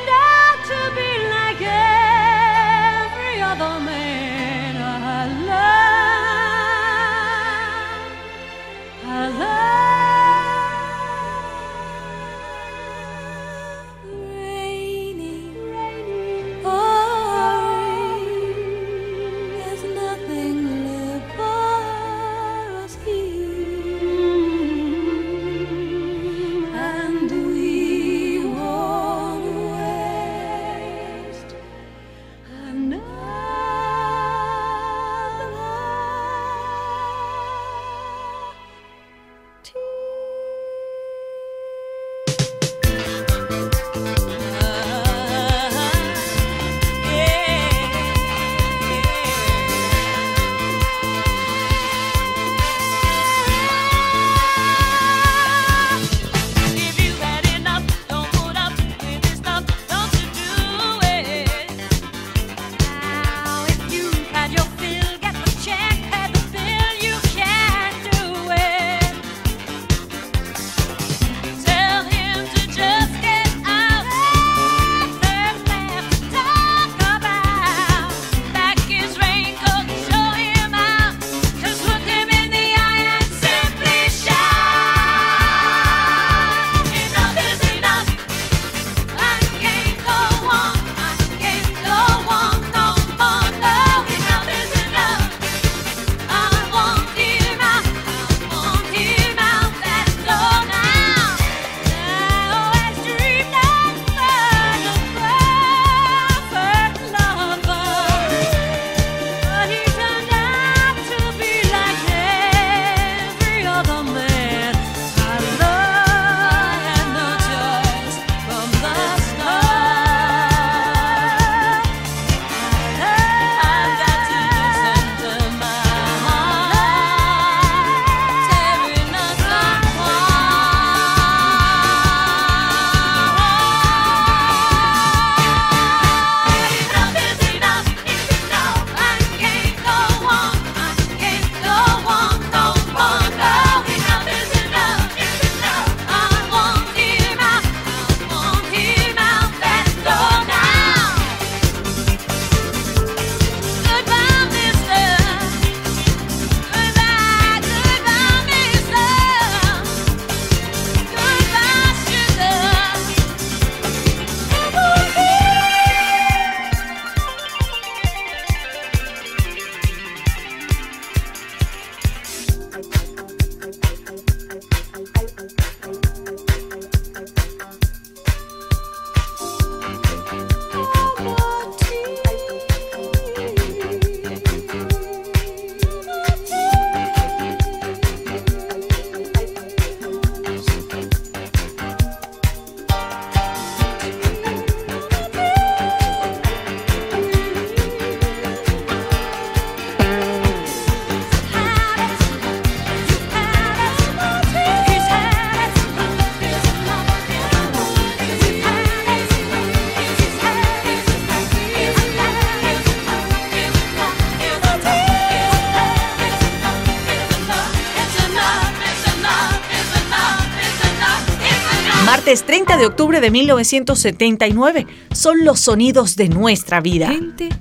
martes 222.35 222.45
30 222.45 222.77
de 222.77 222.85
octubre 222.85 223.21
de 223.21 223.31
1979. 223.31 224.87
Son 225.13 225.45
los 225.45 225.61
sonidos 225.61 226.15
de 226.17 226.27
nuestra 226.27 226.81
vida. 226.81 227.13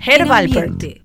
Herb 0.05 0.27
en 0.27 0.33
Alpert. 0.33 1.04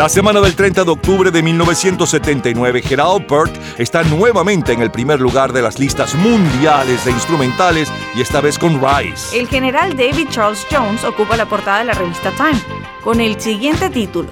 La 0.00 0.08
semana 0.08 0.40
del 0.40 0.56
30 0.56 0.84
de 0.84 0.90
octubre 0.90 1.30
de 1.30 1.42
1979, 1.42 2.80
Gerald 2.80 3.26
Perk 3.26 3.52
está 3.76 4.02
nuevamente 4.02 4.72
en 4.72 4.80
el 4.80 4.90
primer 4.90 5.20
lugar 5.20 5.52
de 5.52 5.60
las 5.60 5.78
listas 5.78 6.14
mundiales 6.14 7.04
de 7.04 7.10
instrumentales 7.10 7.92
y 8.16 8.22
esta 8.22 8.40
vez 8.40 8.58
con 8.58 8.80
Rise. 8.80 9.38
El 9.38 9.46
general 9.46 9.94
David 9.94 10.28
Charles 10.30 10.66
Jones 10.70 11.04
ocupa 11.04 11.36
la 11.36 11.44
portada 11.44 11.80
de 11.80 11.84
la 11.84 11.92
revista 11.92 12.30
Time 12.30 12.58
con 13.04 13.20
el 13.20 13.38
siguiente 13.38 13.90
título: 13.90 14.30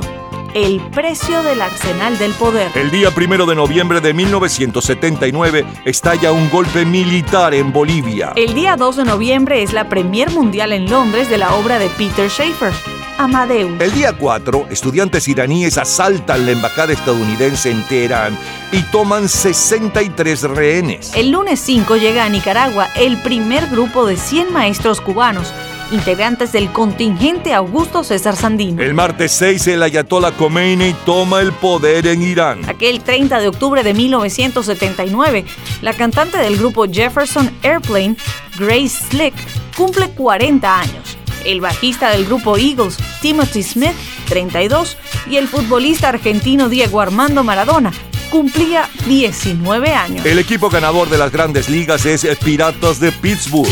El 0.55 0.81
precio 0.91 1.43
del 1.43 1.61
arsenal 1.61 2.17
del 2.17 2.33
poder. 2.33 2.71
El 2.75 2.91
día 2.91 3.11
primero 3.11 3.45
de 3.45 3.55
noviembre 3.55 4.01
de 4.01 4.15
1979 4.15 5.67
estalla 5.85 6.33
un 6.33 6.49
golpe 6.49 6.87
militar 6.87 7.53
en 7.53 7.75
Bolivia. 7.75 8.33
El 8.37 8.55
día 8.55 8.75
2 8.77 8.97
de 8.97 9.05
noviembre 9.05 9.63
es 9.63 9.75
la 9.75 9.91
premier 9.91 10.31
mundial 10.31 10.73
en 10.73 10.89
Londres 10.89 11.29
de 11.29 11.37
la 11.37 11.55
obra 11.57 11.79
de 11.79 11.91
Peter 11.91 12.31
Schaeffer, 12.31 12.73
Amadeus. 13.19 13.81
El 13.81 13.93
día 13.93 14.13
4, 14.13 14.69
estudiantes 14.71 15.27
iraníes 15.27 15.77
asaltan 15.77 16.47
la 16.47 16.53
embajada 16.53 16.93
estadounidense 16.93 17.71
en 17.71 17.83
Teherán 17.83 18.39
y 18.73 18.83
toman 18.83 19.29
63 19.29 20.43
rehenes. 20.43 21.13
El 21.15 21.33
lunes 21.33 21.61
5 21.61 21.97
llega 21.97 22.25
a 22.25 22.29
Nicaragua 22.29 22.89
el 22.97 23.21
primer 23.23 23.67
grupo 23.69 24.07
de 24.07 24.17
100 24.17 24.53
maestros 24.53 25.01
cubanos, 25.01 25.53
integrantes 25.91 26.53
del 26.53 26.71
contingente 26.71 27.55
Augusto 27.55 28.05
César 28.05 28.37
Sandino. 28.37 28.83
El 28.83 28.95
martes 28.95 29.33
6, 29.33 29.67
el 29.69 29.83
ayatollah 29.83 30.33
Khomeini 30.33 30.95
toma 31.05 31.41
el 31.41 31.53
poder 31.53 32.07
en 32.07 32.23
Irán. 32.23 32.69
Aquel 32.69 33.01
30 33.01 33.41
de 33.41 33.49
octubre 33.49 33.83
de 33.83 33.95
1979, 33.95 35.45
la 35.83 35.95
cantante 35.95 36.39
del 36.39 36.57
grupo 36.57 36.87
Jefferson 36.87 37.51
Airplane, 37.63 38.17
Grace 38.59 39.07
Slick, 39.11 39.35
cumple 39.77 40.09
40 40.11 40.81
años. 40.81 41.19
El 41.45 41.61
bajista 41.61 42.11
del 42.11 42.25
grupo 42.27 42.57
Eagles, 42.57 42.97
Timothy 43.21 43.63
Smith, 43.63 43.95
32, 44.29 44.97
y 45.31 45.37
el 45.37 45.49
futbolista 45.49 46.09
argentino 46.09 46.69
Diego 46.69 47.01
Armando 47.01 47.45
Maradona, 47.45 47.93
cumplía 48.31 48.89
19 49.07 49.93
años. 49.93 50.27
El 50.27 50.39
equipo 50.39 50.69
ganador 50.69 51.09
de 51.09 51.19
las 51.19 51.33
grandes 51.33 51.69
ligas 51.69 52.07
es 52.07 52.27
Piratas 52.39 53.01
de 53.01 53.13
Pittsburgh. 53.13 53.69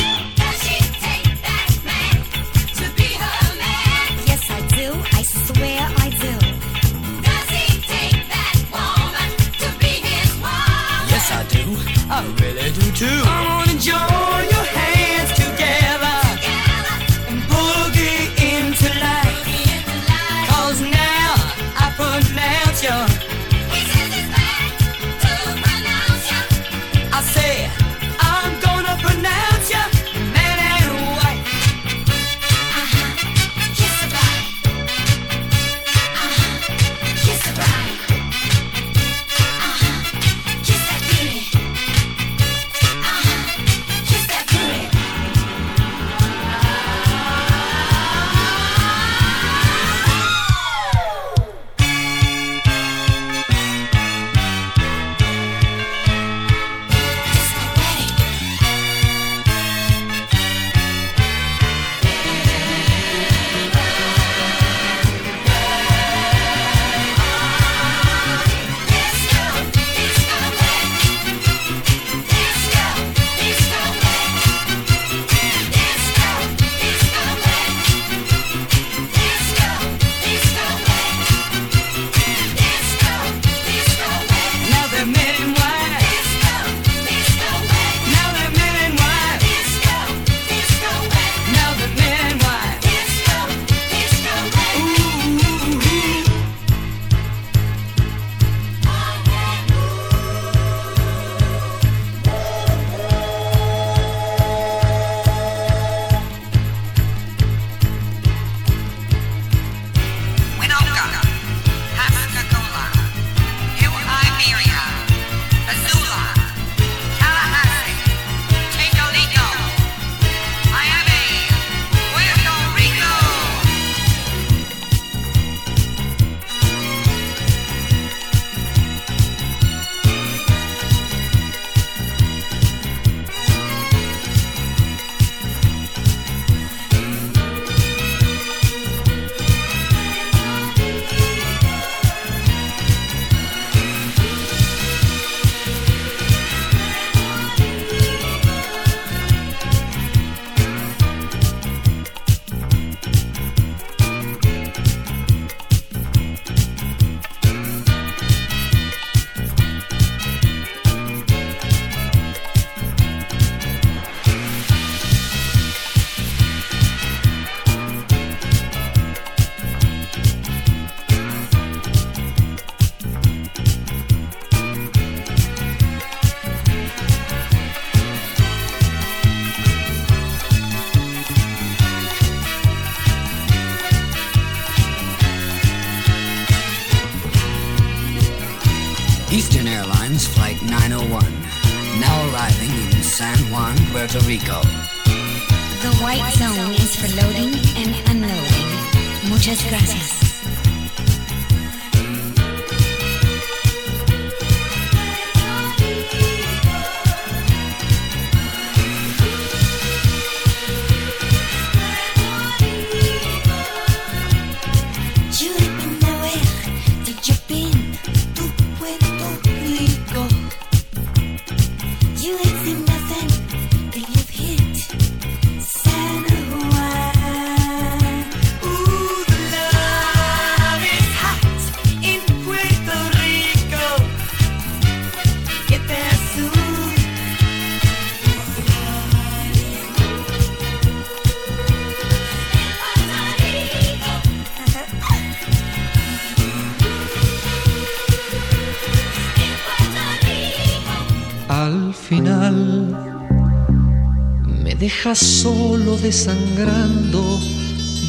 Me 254.77 254.81
dejas 254.81 255.19
solo 255.19 255.97
desangrando 255.97 257.23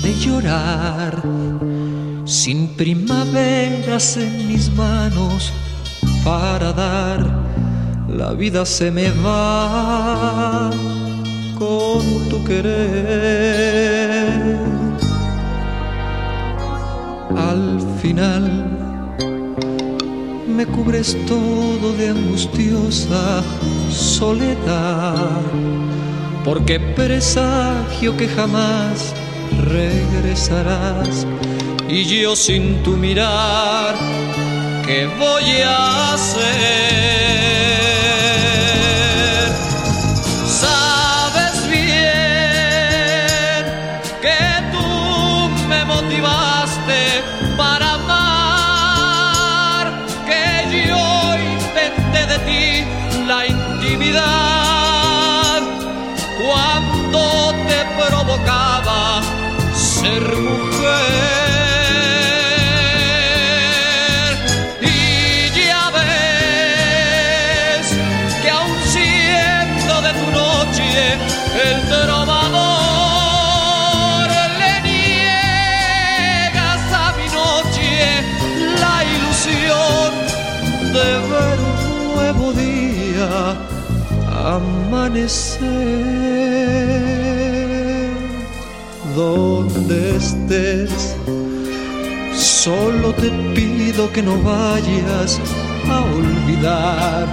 de 0.03 0.13
llorar, 0.19 1.21
sin 2.25 2.75
primaveras 2.75 4.17
en 4.17 4.47
mis 4.47 4.69
manos 4.75 5.53
para 6.23 6.73
dar, 6.73 7.25
la 8.09 8.33
vida 8.33 8.65
se 8.65 8.91
me 8.91 9.11
va 9.11 10.69
con 11.57 12.29
tu 12.29 12.43
querer. 12.43 13.87
Al 17.35 17.79
final 18.01 18.77
me 20.47 20.65
cubres 20.65 21.15
todo 21.27 21.93
de 21.93 22.09
angustiosa 22.09 23.41
soledad, 23.89 25.41
porque 26.47 26.79
presagio 26.79 28.15
que 28.15 28.25
jamás 28.25 29.13
regresarás 29.65 31.27
y 31.89 32.05
yo 32.05 32.37
sin 32.37 32.81
tu 32.83 32.95
mirar, 32.95 33.93
¿qué 34.85 35.09
voy 35.19 35.61
a 35.65 36.13
hacer? 36.13 37.56
Amanecer 84.87 85.59
donde 89.15 90.15
estés. 90.15 91.15
Solo 92.33 93.13
te 93.13 93.29
pido 93.53 94.11
que 94.11 94.21
no 94.21 94.41
vayas 94.41 95.39
a 95.89 95.99
olvidar 96.01 97.27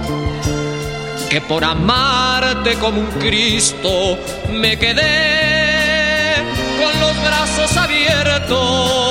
que 1.29 1.41
por 1.41 1.63
amarte 1.63 2.75
como 2.75 3.01
un 3.01 3.11
Cristo 3.19 4.17
me 4.51 4.77
quedé 4.77 6.35
con 6.79 6.99
los 6.99 7.15
brazos 7.23 7.77
abiertos 7.77 9.04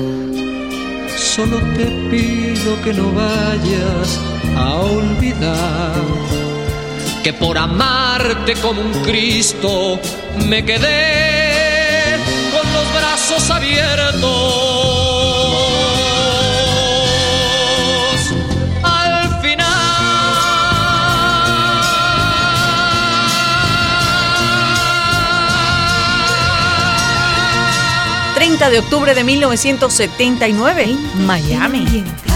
Solo 1.16 1.58
te 1.76 1.86
pido 2.10 2.80
que 2.82 2.92
no 2.92 3.12
vayas 3.12 4.20
a 4.56 4.74
olvidar 4.80 5.92
que 7.22 7.32
por 7.34 7.58
amarte 7.58 8.54
como 8.54 8.80
un 8.80 8.92
Cristo 9.02 9.98
me 10.48 10.64
quedé 10.64 11.29
30 28.60 28.68
de 28.68 28.78
octubre 28.80 29.14
de 29.14 29.24
1979, 29.24 30.94
Miami. 31.26 32.29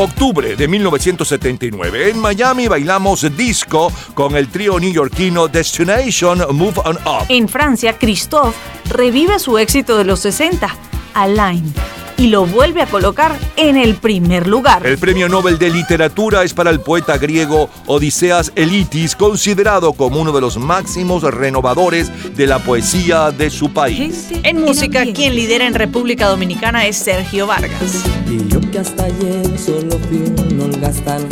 Octubre 0.00 0.56
de 0.56 0.66
1979. 0.66 2.08
En 2.08 2.18
Miami 2.20 2.68
bailamos 2.68 3.36
disco 3.36 3.92
con 4.14 4.34
el 4.34 4.48
trío 4.48 4.80
neoyorquino 4.80 5.46
Destination 5.46 6.38
Move 6.56 6.80
On 6.86 6.96
Up. 6.96 7.26
En 7.28 7.46
Francia, 7.46 7.98
Christophe 7.98 8.56
revive 8.88 9.38
su 9.38 9.58
éxito 9.58 9.98
de 9.98 10.04
los 10.04 10.20
60, 10.20 10.74
Alain, 11.12 11.74
y 12.20 12.26
lo 12.26 12.44
vuelve 12.44 12.82
a 12.82 12.86
colocar 12.86 13.34
en 13.56 13.78
el 13.78 13.94
primer 13.94 14.46
lugar. 14.46 14.86
El 14.86 14.98
premio 14.98 15.26
Nobel 15.26 15.58
de 15.58 15.70
Literatura 15.70 16.44
es 16.44 16.52
para 16.52 16.68
el 16.68 16.80
poeta 16.80 17.16
griego 17.16 17.70
Odiseas 17.86 18.52
Elitis, 18.56 19.16
considerado 19.16 19.94
como 19.94 20.20
uno 20.20 20.30
de 20.30 20.42
los 20.42 20.58
máximos 20.58 21.22
renovadores 21.22 22.36
de 22.36 22.46
la 22.46 22.58
poesía 22.58 23.30
de 23.30 23.48
su 23.48 23.72
país. 23.72 24.28
En 24.42 24.60
música, 24.60 25.04
quien 25.14 25.34
lidera 25.34 25.66
en 25.66 25.72
República 25.72 26.28
Dominicana 26.28 26.84
es 26.86 26.96
Sergio 26.96 27.46
Vargas. 27.46 28.04
Y 28.28 28.46
yo 28.48 28.60
que 28.70 28.80
hasta 28.80 29.04
ayer 29.04 29.58
solo 29.58 29.98
fui 30.08 30.18
un 30.18 30.60
holgazán 30.60 31.26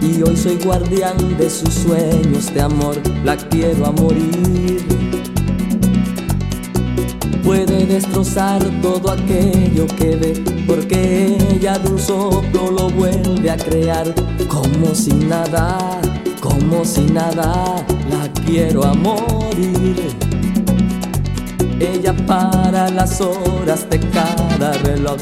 Y 0.00 0.22
hoy 0.22 0.36
soy 0.36 0.56
guardián 0.62 1.36
de 1.36 1.50
sus 1.50 1.74
sueños 1.74 2.54
de 2.54 2.62
amor 2.62 2.96
La 3.24 3.36
quiero 3.36 3.86
a 3.86 3.92
morir 3.92 5.01
Puede 7.42 7.86
destrozar 7.86 8.62
todo 8.80 9.10
aquello 9.10 9.86
que 9.98 10.16
ve 10.16 10.44
Porque 10.66 11.36
ella 11.50 11.78
de 11.78 11.90
un 11.90 11.98
soplo 11.98 12.70
lo 12.70 12.88
vuelve 12.90 13.50
a 13.50 13.56
crear. 13.56 14.14
Como 14.48 14.94
si 14.94 15.12
nada, 15.12 16.00
como 16.40 16.84
si 16.84 17.02
nada 17.02 17.84
La 18.10 18.28
quiero 18.44 18.84
a 18.84 18.94
morir. 18.94 19.96
Ella 21.80 22.14
para 22.26 22.88
las 22.90 23.20
horas 23.20 23.90
de 23.90 23.98
cada 23.98 24.72
reloj 24.84 25.16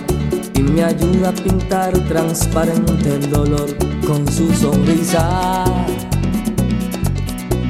y 0.55 0.63
me 0.63 0.85
ayuda 0.85 1.31
a 1.31 1.33
pintar 1.33 1.99
transparente 2.07 3.15
el 3.15 3.31
dolor 3.31 3.75
con 4.07 4.31
su 4.31 4.53
sonrisa. 4.53 5.65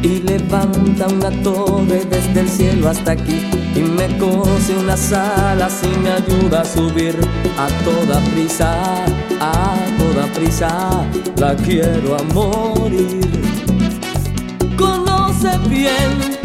Y 0.02 0.22
levanta 0.22 1.06
una 1.06 1.30
torre 1.42 2.04
desde 2.10 2.40
el 2.40 2.48
cielo 2.48 2.88
hasta 2.88 3.12
aquí 3.12 3.59
y 3.74 3.80
me 3.80 4.18
cose 4.18 4.76
unas 4.76 5.12
alas 5.12 5.80
y 5.84 5.98
me 5.98 6.10
ayuda 6.10 6.62
a 6.62 6.64
subir 6.64 7.16
a 7.58 7.68
toda 7.84 8.20
prisa, 8.32 9.04
a 9.40 9.74
toda 9.98 10.26
prisa. 10.32 11.06
La 11.36 11.54
quiero 11.56 12.16
a 12.16 12.22
morir. 12.34 13.20
Conoce 14.76 15.56
bien 15.68 16.39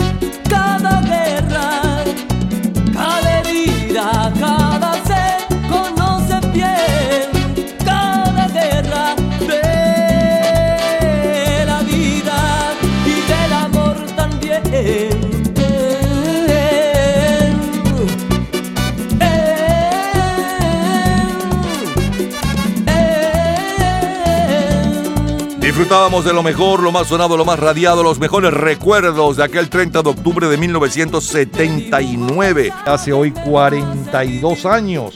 Disfrutábamos 25.86 26.26
de 26.26 26.34
lo 26.34 26.42
mejor, 26.42 26.82
lo 26.82 26.92
más 26.92 27.06
sonado, 27.06 27.38
lo 27.38 27.46
más 27.46 27.60
radiado, 27.60 28.02
los 28.02 28.18
mejores 28.18 28.52
recuerdos 28.52 29.38
de 29.38 29.44
aquel 29.44 29.70
30 29.70 30.02
de 30.02 30.10
octubre 30.10 30.48
de 30.48 30.58
1979, 30.58 32.74
hace 32.88 33.14
hoy 33.14 33.30
42 33.30 34.66
años. 34.66 35.14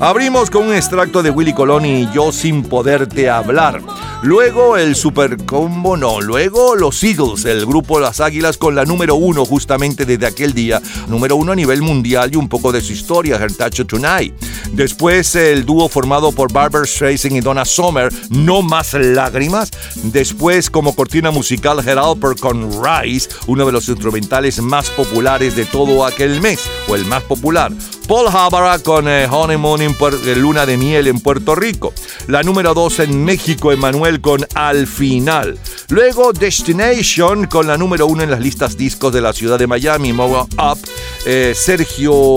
Abrimos 0.00 0.50
con 0.50 0.66
un 0.66 0.74
extracto 0.74 1.22
de 1.22 1.30
Willy 1.30 1.52
Colón 1.52 1.86
y 1.86 2.10
Yo 2.10 2.32
sin 2.32 2.64
poderte 2.64 3.30
hablar. 3.30 3.82
Luego 4.22 4.76
el 4.76 4.96
Super 4.96 5.46
Combo, 5.46 5.96
no, 5.96 6.20
luego 6.20 6.76
los 6.76 7.02
Eagles, 7.02 7.46
el 7.46 7.64
grupo 7.64 7.98
Las 7.98 8.20
Águilas 8.20 8.58
con 8.58 8.74
la 8.74 8.84
número 8.84 9.14
uno 9.14 9.46
justamente 9.46 10.04
desde 10.04 10.26
aquel 10.26 10.52
día, 10.52 10.82
número 11.08 11.36
uno 11.36 11.52
a 11.52 11.56
nivel 11.56 11.80
mundial 11.80 12.30
y 12.30 12.36
un 12.36 12.46
poco 12.46 12.70
de 12.70 12.82
su 12.82 12.92
historia, 12.92 13.36
Her 13.36 13.54
Touch 13.54 13.86
Tonight. 13.86 14.34
Después 14.72 15.34
el 15.36 15.64
dúo 15.64 15.88
formado 15.88 16.32
por 16.32 16.52
Barbara 16.52 16.84
Streisand 16.84 17.36
y 17.36 17.40
Donna 17.40 17.64
Summer, 17.64 18.12
No 18.28 18.60
Más 18.60 18.92
Lágrimas. 18.92 19.70
Después 20.02 20.68
como 20.68 20.94
cortina 20.94 21.30
musical 21.30 21.80
Her 21.80 21.98
Alper 21.98 22.36
con 22.38 22.70
Rise, 22.70 23.30
uno 23.46 23.64
de 23.64 23.72
los 23.72 23.88
instrumentales 23.88 24.60
más 24.60 24.90
populares 24.90 25.56
de 25.56 25.64
todo 25.64 26.04
aquel 26.04 26.42
mes, 26.42 26.60
o 26.88 26.94
el 26.94 27.06
más 27.06 27.22
popular. 27.22 27.72
Paul 28.10 28.26
Havara 28.26 28.80
con 28.80 29.06
eh, 29.06 29.28
Honeymoon 29.30 29.82
en 29.82 29.92
eh, 29.92 30.34
Luna 30.34 30.66
de 30.66 30.76
Miel 30.76 31.06
en 31.06 31.20
Puerto 31.20 31.54
Rico. 31.54 31.94
La 32.26 32.42
número 32.42 32.74
2 32.74 32.98
en 33.00 33.24
México, 33.24 33.70
Emanuel 33.70 34.09
con 34.18 34.44
Al 34.54 34.88
Final. 34.88 35.56
Luego 35.88 36.32
Destination 36.32 37.46
con 37.46 37.68
la 37.68 37.76
número 37.76 38.06
1 38.06 38.24
en 38.24 38.30
las 38.32 38.40
listas 38.40 38.76
discos 38.76 39.12
de 39.12 39.20
la 39.20 39.32
ciudad 39.32 39.58
de 39.58 39.68
Miami, 39.68 40.12
Move 40.12 40.46
Up. 40.58 40.78
Eh, 41.24 41.52
Sergio 41.54 42.36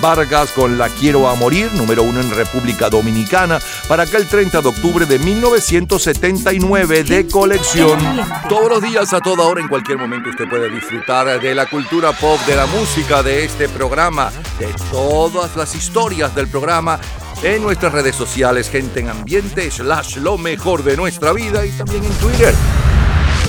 Vargas 0.00 0.50
con 0.52 0.78
La 0.78 0.88
Quiero 0.88 1.28
a 1.28 1.34
Morir, 1.34 1.70
número 1.74 2.02
1 2.02 2.20
en 2.20 2.30
República 2.30 2.88
Dominicana, 2.88 3.58
para 3.88 4.04
aquel 4.04 4.26
30 4.26 4.62
de 4.62 4.68
octubre 4.68 5.04
de 5.04 5.18
1979 5.18 7.04
de 7.04 7.26
colección. 7.26 7.98
Todos 8.48 8.70
los 8.70 8.82
días, 8.82 9.12
a 9.12 9.20
toda 9.20 9.44
hora, 9.44 9.60
en 9.60 9.68
cualquier 9.68 9.98
momento, 9.98 10.30
usted 10.30 10.48
puede 10.48 10.70
disfrutar 10.70 11.40
de 11.40 11.54
la 11.54 11.66
cultura 11.66 12.12
pop, 12.12 12.40
de 12.46 12.56
la 12.56 12.66
música, 12.66 13.22
de 13.22 13.44
este 13.44 13.68
programa, 13.68 14.30
de 14.58 14.72
todas 14.90 15.56
las 15.56 15.74
historias 15.74 16.34
del 16.34 16.48
programa 16.48 16.98
en 17.42 17.62
nuestras 17.62 17.92
redes 17.92 18.16
sociales, 18.16 18.70
gente 18.70 19.00
en 19.00 19.08
ambiente, 19.08 19.70
slash 19.70 20.16
lo 20.16 20.38
mejor 20.38 20.82
de 20.82 20.96
nuestra 20.96 21.32
vida 21.32 21.64
y 21.64 21.70
también 21.70 22.04
en 22.04 22.12
Twitter. 22.12 22.54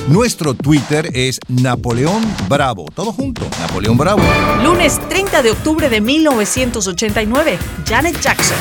Nuestro 0.08 0.54
Twitter 0.54 1.10
es 1.14 1.40
Napoleón 1.48 2.24
Bravo. 2.48 2.86
Todo 2.94 3.12
junto, 3.12 3.46
Napoleón 3.60 3.98
Bravo. 3.98 4.22
Lunes 4.64 5.00
30 5.10 5.42
de 5.42 5.52
octubre 5.52 5.90
de 5.90 6.00
1989, 6.00 7.60
Janet 7.86 8.20
Jackson. 8.22 8.58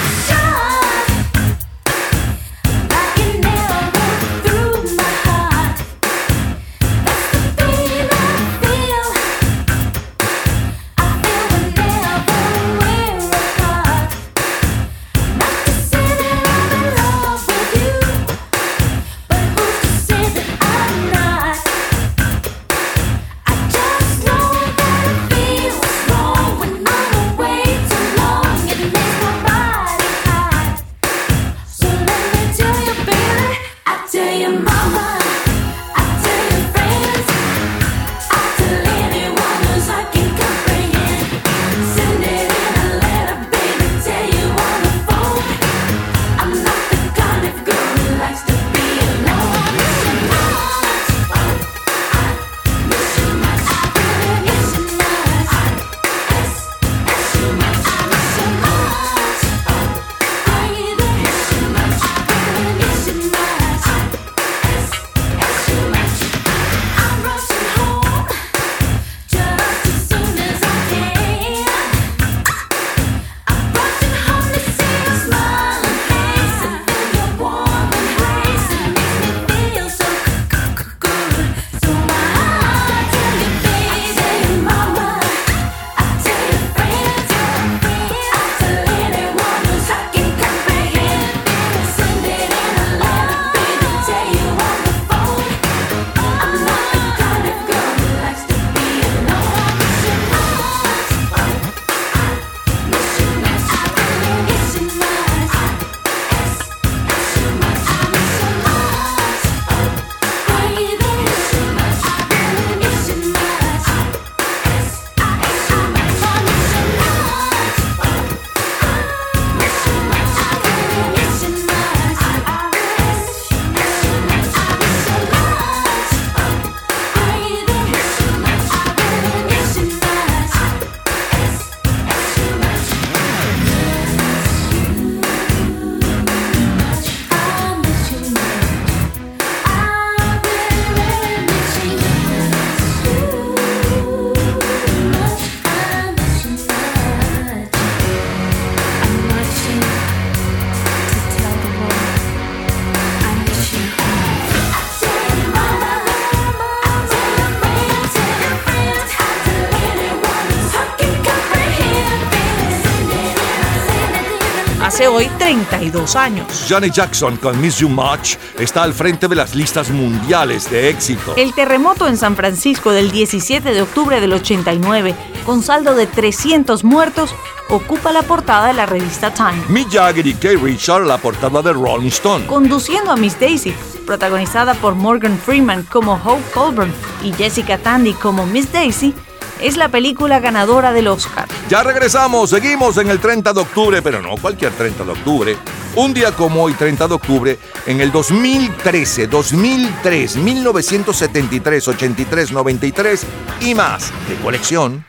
32 165.69 166.17
años. 166.17 166.67
Janet 166.69 166.93
Jackson 166.93 167.37
con 167.37 167.61
Miss 167.61 167.79
You 167.79 167.89
Much 167.89 168.37
está 168.59 168.83
al 168.83 168.95
frente 168.95 169.29
de 169.29 169.37
las 169.37 169.55
listas 169.55 169.91
mundiales 169.91 170.71
de 170.71 170.91
éxito. 170.91 171.35
El 171.37 171.55
terremoto 171.55 172.07
en 172.07 172.17
San 172.17 172.37
Francisco 172.37 172.91
del 172.91 173.11
17 173.11 173.73
de 173.73 173.83
octubre 173.83 174.21
del 174.21 174.33
89, 174.33 175.15
con 175.45 175.63
saldo 175.63 175.95
de 175.95 176.07
300 176.07 176.85
muertos, 176.85 177.35
ocupa 177.69 178.13
la 178.13 178.23
portada 178.23 178.69
de 178.69 178.75
la 178.75 178.87
revista 178.87 179.33
Time. 179.33 179.63
Mick 179.69 179.91
Jagger 179.91 180.27
y 180.27 180.35
Kay 180.35 180.57
Richard 180.57 181.05
la 181.05 181.19
portada 181.19 181.63
de 181.63 181.73
Rolling 181.73 182.09
Stone. 182.09 182.47
Conduciendo 182.47 183.11
a 183.11 183.17
Miss 183.17 183.39
Daisy, 183.39 183.75
protagonizada 184.07 184.75
por 184.75 184.95
Morgan 184.95 185.39
Freeman 185.39 185.83
como 185.85 186.15
Hope 186.15 186.45
Colburn 186.55 186.93
y 187.23 187.33
Jessica 187.33 187.79
Tandy 187.79 188.13
como 188.15 188.47
Miss 188.47 188.73
Daisy, 188.73 189.15
es 189.61 189.77
la 189.77 189.89
película 189.89 190.39
ganadora 190.39 190.93
del 190.93 191.09
Oscar. 191.09 191.46
Ya 191.69 191.83
regresamos, 191.83 192.51
seguimos 192.51 192.97
en 192.99 193.11
el 193.11 193.19
30 193.19 193.53
de 193.53 193.61
octubre, 193.61 194.01
pero 194.01 194.23
no 194.23 194.37
cualquier 194.37 194.71
30 194.71 195.05
de 195.05 195.11
octubre. 195.11 195.57
Un 195.97 196.15
día 196.15 196.31
como 196.31 196.63
hoy, 196.63 196.75
30 196.75 197.09
de 197.09 197.15
octubre, 197.15 197.59
en 197.87 198.01
el 198.01 198.13
2013, 198.13 199.27
2003, 199.27 200.37
1973, 200.37 201.89
83, 201.89 202.53
93 202.53 203.27
y 203.63 203.75
más 203.75 204.13
de 204.29 204.37
colección. 204.37 205.05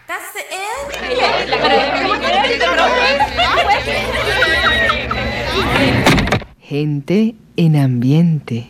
Gente 6.59 7.35
en 7.55 7.75
ambiente. 7.75 8.65